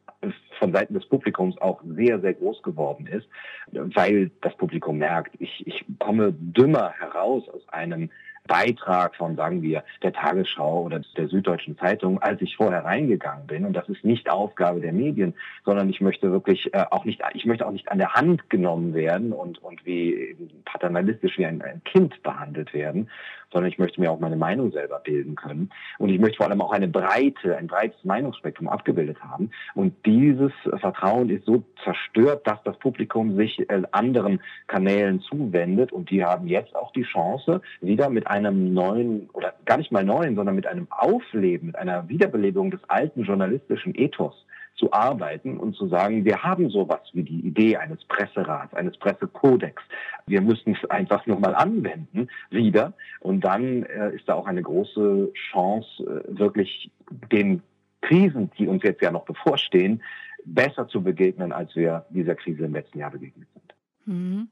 von 0.59 0.73
Seiten 0.73 0.95
des 0.95 1.07
Publikums 1.07 1.59
auch 1.59 1.83
sehr, 1.85 2.21
sehr 2.21 2.35
groß 2.35 2.63
geworden 2.63 3.07
ist, 3.07 3.29
weil 3.73 4.31
das 4.41 4.57
Publikum 4.57 4.99
merkt, 4.99 5.35
ich, 5.39 5.67
ich 5.67 5.85
komme 5.99 6.33
dümmer 6.33 6.93
heraus 6.99 7.49
aus 7.49 7.69
einem 7.69 8.11
Beitrag 8.47 9.15
von, 9.17 9.37
sagen 9.37 9.63
wir, 9.63 9.85
der 10.03 10.13
Tagesschau 10.13 10.83
oder 10.83 11.01
der 11.17 11.29
Süddeutschen 11.29 11.79
Zeitung, 11.79 12.21
als 12.21 12.41
ich 12.41 12.57
vorher 12.57 12.85
reingegangen 12.85 13.47
bin. 13.47 13.65
Und 13.65 13.75
das 13.75 13.89
ist 13.89 14.05
nicht 14.05 14.31
Aufgabe 14.31 14.81
der 14.81 14.93
Medien, 14.93 15.35
sondern 15.65 15.89
ich 15.89 16.01
möchte 16.01 16.31
wirklich 16.31 16.73
äh, 16.75 16.85
auch 16.91 17.05
nicht, 17.05 17.23
ich 17.35 17.47
möchte 17.47 17.67
auch 17.67 17.73
nicht 17.73 17.91
an 17.91 17.99
der 17.99 18.15
Hand 18.15 18.49
genommen 18.51 18.95
werden 18.95 19.33
und, 19.33 19.63
und 19.63 19.85
wie 19.85 20.37
paternalistisch 20.65 21.39
wie 21.39 21.47
ein, 21.47 21.63
ein 21.63 21.83
Kind 21.85 22.23
behandelt 22.23 22.73
werden, 22.73 23.09
sondern 23.53 23.71
ich 23.71 23.79
möchte 23.79 24.01
mir 24.01 24.11
auch 24.11 24.21
meine 24.21 24.37
Meinung 24.37 24.73
selber 24.73 25.01
bilden 25.01 25.35
können. 25.35 25.71
Und 25.99 26.11
ich 26.11 26.19
möchte 26.19 26.39
vor 26.39 26.47
allem 26.47 26.61
auch 26.61 26.73
eine 26.73 26.89
breite, 26.89 27.57
ein 27.57 27.69
breites 27.69 28.05
Meinungsspektrum 28.05 28.69
abgebildet 28.69 29.23
haben. 29.23 29.51
Und 29.75 29.95
dieses 30.05 30.53
Vertrauen 30.79 31.31
ist 31.31 31.47
so 31.47 31.63
zerstört, 31.85 32.47
dass 32.47 32.63
das 32.65 32.79
Publikum 32.79 33.37
sich 33.37 33.59
äh, 33.71 33.83
anderen 33.93 34.41
Kanälen 34.67 35.21
zuwendet. 35.21 35.93
Und 35.93 36.11
die 36.11 36.25
haben 36.25 36.47
jetzt 36.47 36.75
auch 36.75 36.93
die 36.93 37.05
Chance, 37.05 37.61
wieder 37.81 38.11
mit 38.11 38.27
neuen 38.41 39.29
oder 39.33 39.55
gar 39.65 39.79
nicht 39.79 39.93
mal 39.93 40.05
neuen, 40.05 40.37
sondern 40.37 40.55
mit 40.55 40.67
einem 40.67 40.87
Aufleben, 40.91 41.67
mit 41.67 41.77
einer 41.77 42.09
Wiederbelebung 42.09 42.71
des 42.71 42.81
alten 42.89 43.25
journalistischen 43.25 43.95
Ethos 43.95 44.47
zu 44.77 44.93
arbeiten 44.93 45.57
und 45.59 45.75
zu 45.75 45.89
sagen, 45.89 46.25
wir 46.25 46.43
haben 46.43 46.69
sowas 46.69 47.01
wie 47.13 47.23
die 47.23 47.41
Idee 47.41 47.77
eines 47.77 48.05
Presserats, 48.05 48.75
eines 48.75 48.97
Pressekodex. 48.99 49.83
Wir 50.27 50.43
müssen 50.43 50.77
es 50.77 50.91
einfach 50.91 51.27
nur 51.27 51.41
mal 51.41 51.55
anwenden 51.55 52.29
wieder. 52.51 52.93
Und 53.21 53.41
dann 53.41 53.85
äh, 53.85 54.15
ist 54.15 54.29
da 54.29 54.35
auch 54.35 54.47
eine 54.47 54.63
große 54.63 55.33
Chance, 55.51 55.89
äh, 56.03 56.39
wirklich 56.39 56.91
den 57.33 57.63
Krisen, 58.03 58.51
die 58.59 58.69
uns 58.69 58.83
jetzt 58.83 59.03
ja 59.03 59.11
noch 59.11 59.25
bevorstehen, 59.25 60.03
besser 60.45 60.87
zu 60.89 61.03
begegnen, 61.03 61.53
als 61.53 61.75
wir 61.75 62.05
dieser 62.11 62.35
Krise 62.35 62.67
im 62.67 62.75
letzten 62.75 62.99
Jahr 62.99 63.11
begegnet 63.11 63.49
sind. 63.55 63.75
Mhm. 64.05 64.49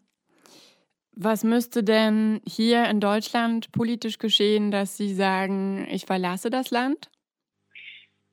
Was 1.17 1.45
müsste 1.45 1.85
denn 1.85 2.41
hier 2.45 2.89
in 2.89 2.99
Deutschland 2.99 3.71
politisch 3.71 4.19
geschehen, 4.19 4.73
dass 4.73 4.97
Sie 4.97 5.15
sagen, 5.15 5.87
ich 5.89 6.07
verlasse 6.07 6.51
das 6.51 6.73
Land? 6.73 7.11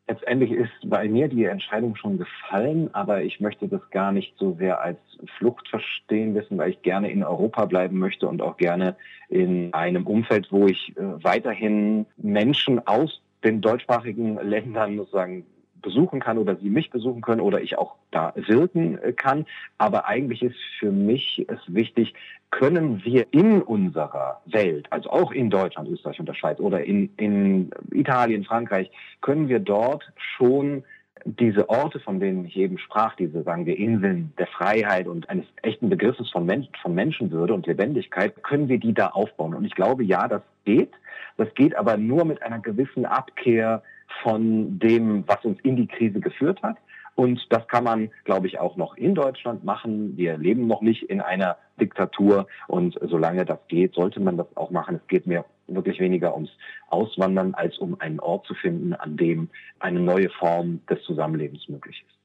Letztendlich 0.08 0.52
ist 0.52 0.72
bei 0.84 1.08
mir 1.08 1.28
die 1.28 1.46
Entscheidung 1.46 1.96
schon 1.96 2.18
gefallen, 2.18 2.94
aber 2.94 3.24
ich 3.24 3.40
möchte 3.40 3.68
das 3.68 3.82
gar 3.92 4.12
nicht 4.12 4.34
so 4.38 4.56
sehr 4.58 4.82
als 4.82 4.98
Flucht 5.38 5.70
verstehen 5.70 6.34
wissen, 6.34 6.58
weil 6.58 6.72
ich 6.72 6.82
gerne 6.82 7.12
in 7.12 7.24
Europa 7.24 7.66
bleiben 7.66 8.00
möchte 8.00 8.28
und 8.28 8.42
auch 8.42 8.58
gerne 8.58 8.98
in 9.30 9.74
einem 9.74 10.06
Umfeld, 10.08 10.52
wo 10.52 10.66
ich 10.66 10.98
äh, 10.98 11.24
weiterhin 11.24 12.08
Menschen 12.18 12.86
aus 12.88 13.22
den 13.44 13.62
deutschsprachigen 13.62 14.36
Ländern 14.38 14.98
sozusagen 14.98 15.46
besuchen 15.82 16.20
kann 16.20 16.38
oder 16.38 16.56
sie 16.56 16.70
mich 16.70 16.90
besuchen 16.90 17.22
können 17.22 17.42
oder 17.42 17.62
ich 17.62 17.78
auch 17.78 17.96
da 18.12 18.34
wirken 18.36 18.98
äh, 19.00 19.14
kann. 19.14 19.46
Aber 19.78 20.06
eigentlich 20.08 20.42
ist 20.44 20.56
für 20.80 20.92
mich 20.92 21.46
es 21.48 21.60
wichtig, 21.68 22.14
können 22.52 23.04
wir 23.06 23.28
in 23.32 23.62
unserer 23.62 24.42
Welt, 24.46 24.88
also 24.90 25.10
auch 25.10 25.32
in 25.32 25.50
Deutschland, 25.50 25.90
Österreich 25.90 26.20
und 26.20 26.28
der 26.28 26.34
Schweiz 26.34 26.60
oder 26.60 26.84
in, 26.84 27.10
in 27.18 27.72
Italien, 27.92 28.44
Frankreich, 28.44 28.92
können 29.22 29.48
wir 29.48 29.60
dort 29.60 30.12
schon 30.18 30.84
diese 31.26 31.70
Orte, 31.70 32.00
von 32.00 32.20
denen 32.20 32.46
ich 32.46 32.56
eben 32.58 32.78
sprach, 32.78 33.16
diese, 33.16 33.44
sagen 33.44 33.66
wir, 33.66 33.78
Inseln 33.78 34.34
der 34.38 34.48
Freiheit 34.48 35.08
und 35.08 35.30
eines 35.30 35.46
echten 35.62 35.90
Begriffes 35.90 36.30
von, 36.30 36.46
Men 36.46 36.68
von 36.82 36.96
Menschenwürde 36.96 37.54
und 37.54 37.68
Lebendigkeit, 37.68 38.44
können 38.44 38.70
wir 38.70 38.80
die 38.80 38.94
da 38.94 39.08
aufbauen. 39.08 39.54
Und 39.54 39.66
ich 39.66 39.76
glaube, 39.76 40.04
ja, 40.04 40.28
das 40.28 40.42
geht. 40.66 40.92
Das 41.38 41.54
geht 41.56 41.76
aber 41.76 41.98
nur 41.98 42.26
mit 42.26 42.42
einer 42.44 42.60
gewissen 42.60 43.06
Abkehr 43.06 43.84
von 44.24 44.80
dem, 44.80 45.24
was 45.28 45.44
uns 45.44 45.60
in 45.62 45.76
die 45.76 45.88
Krise 45.88 46.20
geführt 46.20 46.62
hat. 46.62 46.78
Und 47.16 47.46
das 47.50 47.68
kann 47.68 47.84
man, 47.84 48.10
glaube 48.24 48.48
ich, 48.48 48.60
auch 48.60 48.78
noch 48.78 48.96
in 48.98 49.16
Deutschland 49.16 49.64
machen. 49.64 50.18
Wir 50.18 50.38
leben 50.38 50.68
noch 50.68 50.82
nicht 50.82 51.04
in 51.04 51.22
einer 51.22 51.58
Diktatur 51.82 52.48
und 52.68 52.98
solange 53.02 53.44
das 53.44 53.60
geht, 53.68 53.96
sollte 53.96 54.20
man 54.20 54.38
das 54.38 54.48
auch 54.56 54.70
machen. 54.72 54.96
Es 54.96 55.08
geht 55.08 55.28
mir 55.28 55.44
wirklich 55.68 56.00
weniger 56.00 56.34
ums 56.36 56.52
Auswandern 56.88 57.54
als 57.56 57.78
um 57.80 58.00
einen 58.00 58.20
Ort 58.20 58.46
zu 58.46 58.54
finden, 58.54 58.94
an 58.94 59.18
dem 59.18 59.50
eine 59.80 60.00
neue 60.00 60.30
Form 60.30 60.82
des 60.90 61.02
Zusammenlebens 61.04 61.68
möglich 61.68 62.04
ist. 62.08 62.18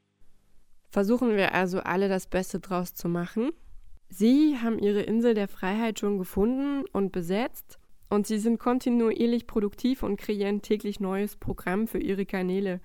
Versuchen 0.91 1.37
wir 1.37 1.55
also 1.55 1.81
alle 1.81 2.09
das 2.09 2.27
Beste 2.27 2.61
draus 2.61 2.95
zu 2.95 3.09
machen. 3.09 3.51
Sie 4.09 4.57
haben 4.63 4.79
Ihre 4.79 5.03
Insel 5.03 5.35
der 5.35 5.49
Freiheit 5.49 5.99
schon 5.99 6.19
gefunden 6.19 6.85
und 6.93 7.13
besetzt. 7.13 7.79
Und 8.09 8.27
sie 8.27 8.39
sind 8.39 8.59
kontinuierlich 8.59 9.49
produktiv 9.49 10.03
und 10.05 10.17
kreieren 10.17 10.63
täglich 10.63 11.01
neues 11.01 11.37
Programm 11.37 11.89
für 11.89 11.99
ihre 11.99 12.25
Kanäle. 12.25 12.81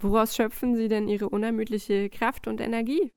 Woraus 0.00 0.34
schöpfen 0.34 0.74
Sie 0.74 0.88
denn 0.88 1.08
Ihre 1.08 1.28
unermüdliche 1.28 2.08
Kraft 2.08 2.48
und 2.48 2.60
Energie? 2.60 3.12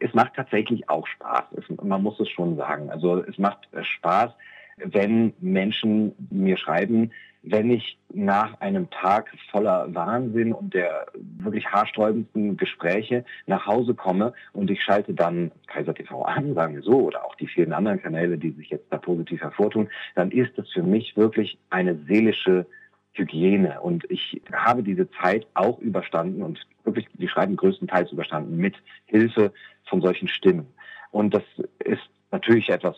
Es 0.00 0.12
macht 0.14 0.34
tatsächlich 0.34 0.88
auch 0.88 1.06
Spaß. 1.06 1.44
Es, 1.56 1.64
man 1.82 2.02
muss 2.02 2.18
es 2.20 2.28
schon 2.28 2.56
sagen. 2.56 2.90
Also 2.90 3.22
es 3.22 3.38
macht 3.38 3.68
äh, 3.72 3.84
Spaß, 3.84 4.32
wenn 4.76 5.32
Menschen 5.40 6.14
mir 6.30 6.56
schreiben, 6.56 7.10
wenn 7.44 7.70
ich 7.70 7.98
nach 8.12 8.60
einem 8.60 8.88
Tag 8.90 9.30
voller 9.50 9.94
Wahnsinn 9.94 10.52
und 10.52 10.72
der 10.72 11.06
wirklich 11.14 11.66
haarsträubendsten 11.66 12.56
Gespräche 12.56 13.24
nach 13.46 13.66
Hause 13.66 13.94
komme 13.94 14.32
und 14.52 14.70
ich 14.70 14.82
schalte 14.82 15.12
dann 15.12 15.52
Kaiser 15.66 15.94
TV 15.94 16.22
an, 16.22 16.54
sagen 16.54 16.74
wir 16.74 16.82
so, 16.82 17.00
oder 17.00 17.24
auch 17.24 17.34
die 17.34 17.46
vielen 17.46 17.72
anderen 17.72 18.00
Kanäle, 18.00 18.38
die 18.38 18.52
sich 18.52 18.70
jetzt 18.70 18.86
da 18.90 18.96
positiv 18.96 19.42
hervortun, 19.42 19.90
dann 20.14 20.30
ist 20.30 20.58
es 20.58 20.72
für 20.72 20.82
mich 20.82 21.16
wirklich 21.16 21.58
eine 21.68 21.96
seelische 22.06 22.66
Hygiene. 23.14 23.80
Und 23.80 24.04
ich 24.10 24.42
habe 24.52 24.82
diese 24.82 25.10
Zeit 25.10 25.46
auch 25.54 25.78
überstanden 25.78 26.42
und 26.42 26.66
wirklich, 26.84 27.06
die 27.14 27.28
schreiben 27.28 27.56
größtenteils 27.56 28.12
überstanden 28.12 28.56
mit 28.56 28.74
Hilfe 29.06 29.52
von 29.84 30.00
solchen 30.00 30.28
Stimmen. 30.28 30.66
Und 31.10 31.32
das 31.34 31.44
ist 31.78 32.02
natürlich 32.30 32.68
etwas, 32.70 32.96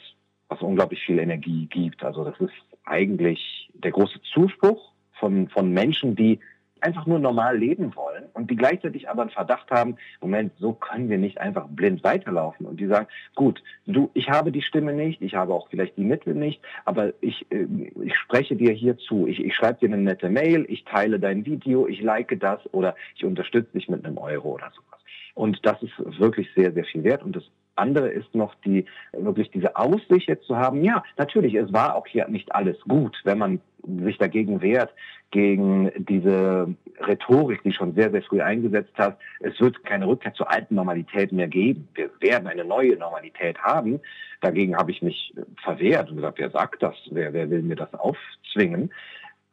was 0.48 0.61
unglaublich 0.62 1.05
viel 1.05 1.18
Energie 1.18 1.66
gibt. 1.66 2.02
Also 2.02 2.24
das 2.24 2.40
ist 2.40 2.55
eigentlich 2.85 3.70
der 3.74 3.90
große 3.90 4.20
Zuspruch 4.33 4.92
von, 5.18 5.48
von 5.48 5.72
Menschen, 5.72 6.14
die 6.16 6.40
einfach 6.87 7.07
nur 7.07 7.18
normal 7.18 7.59
leben 7.59 7.96
wollen 7.96 8.25
und 8.33 8.49
die 8.49 8.57
gleichzeitig 8.57 9.09
aber 9.09 9.22
einen 9.22 9.31
Verdacht 9.31 9.70
haben, 9.72 9.96
Moment, 10.20 10.53
so 10.59 10.72
können 10.72 11.09
wir 11.09 11.18
nicht 11.18 11.38
einfach 11.40 11.66
blind 11.66 12.05
weiterlaufen. 12.05 12.64
Und 12.64 12.79
die 12.79 12.87
sagen, 12.87 13.09
gut, 13.35 13.61
du, 13.87 14.09
ich 14.14 14.31
habe 14.31 14.53
die 14.53 14.62
Stimme 14.62 14.92
nicht, 14.92 15.20
ich 15.20 15.35
habe 15.35 15.53
auch 15.53 15.68
vielleicht 15.68 15.96
die 15.96 16.05
Mittel 16.05 16.35
nicht, 16.35 16.62
aber 16.85 17.12
ich, 17.20 17.44
äh, 17.51 17.66
ich 18.05 18.14
spreche 18.14 18.55
dir 18.55 18.72
hier 18.72 18.96
zu. 18.99 19.27
Ich, 19.27 19.44
ich 19.44 19.55
schreibe 19.55 19.81
dir 19.81 19.92
eine 19.92 20.03
nette 20.03 20.29
Mail, 20.29 20.64
ich 20.68 20.85
teile 20.85 21.18
dein 21.18 21.44
Video, 21.44 21.88
ich 21.88 22.01
like 22.03 22.38
das 22.38 22.61
oder 22.72 22.94
ich 23.16 23.25
unterstütze 23.25 23.72
dich 23.72 23.88
mit 23.88 24.05
einem 24.05 24.18
Euro 24.18 24.51
oder 24.55 24.70
sowas. 24.70 25.01
Und 25.35 25.66
das 25.66 25.83
ist 25.83 26.20
wirklich 26.20 26.49
sehr, 26.55 26.72
sehr 26.72 26.85
viel 26.85 27.03
wert. 27.03 27.25
Und 27.25 27.35
das 27.35 27.44
andere 27.77 28.09
ist 28.09 28.35
noch 28.35 28.55
die, 28.65 28.87
wirklich 29.12 29.51
diese 29.51 29.77
Aussicht 29.77 30.29
jetzt 30.29 30.47
zu 30.47 30.57
haben. 30.57 30.83
Ja, 30.83 31.03
natürlich, 31.17 31.55
es 31.55 31.73
war 31.73 31.95
auch 31.95 32.07
hier 32.07 32.29
nicht 32.29 32.55
alles 32.55 32.81
gut, 32.83 33.21
wenn 33.25 33.39
man 33.39 33.61
sich 34.05 34.19
dagegen 34.19 34.61
wehrt, 34.62 34.93
gegen 35.31 35.93
diese 35.97 36.75
Rhetorik, 37.01 37.62
die 37.62 37.73
schon 37.73 37.95
sehr, 37.95 38.11
sehr 38.11 38.23
früh 38.23 38.41
eingesetzt 38.41 38.95
hat. 38.97 39.19
Es 39.41 39.61
wird 39.61 39.85
keine 39.85 40.07
Rückkehr 40.07 40.35
zur 40.35 40.51
alten 40.51 40.75
Normalität 40.75 41.33
mehr 41.33 41.49
geben. 41.49 41.89
Wir 41.95 42.11
werden 42.21 42.49
eine 42.49 42.65
neue 42.65 42.97
Normalität 42.97 43.59
haben. 43.59 44.01
Dagegen 44.41 44.77
habe 44.77 44.91
ich 44.91 45.03
mich 45.03 45.35
verwehrt 45.62 46.11
und 46.11 46.17
gesagt, 46.17 46.39
wer 46.39 46.51
sagt 46.51 46.83
das? 46.83 46.95
Wer, 47.11 47.33
wer 47.33 47.51
will 47.51 47.62
mir 47.62 47.77
das 47.77 47.93
aufzwingen? 47.95 48.91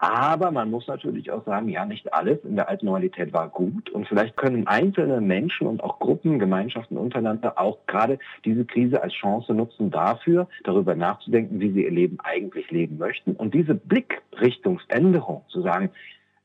Aber 0.06 0.52
man 0.52 0.70
muss 0.70 0.86
natürlich 0.88 1.32
auch 1.32 1.46
sagen, 1.46 1.70
ja, 1.70 1.86
nicht 1.86 2.14
alles 2.14 2.44
in 2.44 2.58
der 2.58 2.68
alten 2.68 2.88
Normalität 2.88 3.32
war 3.32 3.48
gut. 3.48 3.90
Und 3.90 4.06
vielleicht 4.06 4.36
können 4.36 4.68
einzelne 4.68 5.22
Menschen 5.22 5.66
und 5.66 5.82
auch 5.82 5.98
Gruppen, 6.00 6.40
Gemeinschaften 6.40 6.98
untereinander 6.98 7.58
auch 7.58 7.78
gerade 7.88 8.20
diese 8.44 8.66
Krise 8.66 9.02
als 9.02 9.14
Chance 9.14 9.54
nutzen 9.54 9.92
dafür, 9.92 10.50
darüber 10.66 10.94
nachzudenken, 10.94 11.62
wie 11.62 11.72
sie 11.72 11.86
ihr 11.86 11.92
Leben 11.92 12.18
eigentlich 12.22 12.70
leben 12.70 12.98
möchten. 12.98 13.32
Und 13.38 13.54
diese 13.54 13.76
Blickrichtungsänderung 13.76 15.46
zu 15.48 15.62
sagen, 15.62 15.90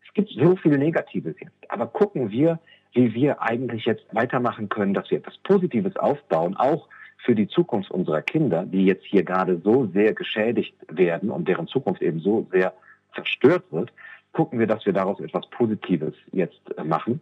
es 0.07 0.14
gibt 0.14 0.31
so 0.31 0.55
viel 0.55 0.79
Negatives 0.79 1.35
jetzt, 1.40 1.68
aber 1.68 1.88
gucken 1.88 2.31
wir, 2.31 2.61
wie 2.92 3.12
wir 3.12 3.42
eigentlich 3.42 3.87
jetzt 3.87 4.05
weitermachen 4.12 4.68
können, 4.68 4.94
dass 4.94 5.11
wir 5.11 5.18
etwas 5.18 5.37
Positives 5.38 5.97
aufbauen, 5.97 6.57
auch 6.57 6.87
für 7.25 7.35
die 7.35 7.49
Zukunft 7.49 7.90
unserer 7.90 8.23
Kinder, 8.23 8.64
die 8.64 8.85
jetzt 8.85 9.05
hier 9.05 9.25
gerade 9.25 9.61
so 9.64 9.87
sehr 9.87 10.14
geschädigt 10.14 10.77
werden 10.88 11.31
und 11.31 11.49
deren 11.49 11.66
Zukunft 11.66 12.03
eben 12.03 12.21
so 12.21 12.47
sehr 12.53 12.73
zerstört 13.14 13.64
wird, 13.71 13.92
gucken 14.33 14.59
wir, 14.59 14.66
dass 14.66 14.85
wir 14.87 14.92
daraus 14.92 15.21
etwas 15.21 15.49
Positives 15.51 16.14
jetzt 16.33 16.61
äh, 16.77 16.85
machen. 16.85 17.21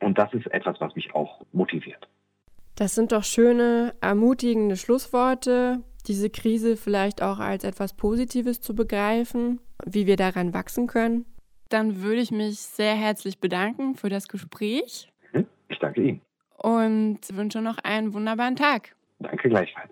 Und 0.00 0.18
das 0.18 0.32
ist 0.34 0.46
etwas, 0.48 0.80
was 0.80 0.94
mich 0.94 1.14
auch 1.14 1.42
motiviert. 1.52 2.08
Das 2.74 2.94
sind 2.94 3.12
doch 3.12 3.24
schöne, 3.24 3.94
ermutigende 4.00 4.76
Schlussworte, 4.76 5.80
diese 6.06 6.30
Krise 6.30 6.76
vielleicht 6.76 7.22
auch 7.22 7.38
als 7.38 7.64
etwas 7.64 7.94
Positives 7.94 8.60
zu 8.60 8.74
begreifen, 8.74 9.60
wie 9.84 10.06
wir 10.06 10.16
daran 10.16 10.52
wachsen 10.54 10.86
können. 10.86 11.26
Dann 11.68 12.02
würde 12.02 12.20
ich 12.20 12.30
mich 12.30 12.58
sehr 12.58 12.94
herzlich 12.94 13.38
bedanken 13.38 13.94
für 13.94 14.08
das 14.08 14.28
Gespräch. 14.28 15.10
Mhm. 15.32 15.46
Ich 15.68 15.78
danke 15.78 16.02
Ihnen. 16.02 16.20
Und 16.56 17.20
wünsche 17.32 17.60
noch 17.60 17.78
einen 17.78 18.12
wunderbaren 18.14 18.56
Tag. 18.56 18.94
Danke 19.20 19.48
gleichfalls. 19.48 19.90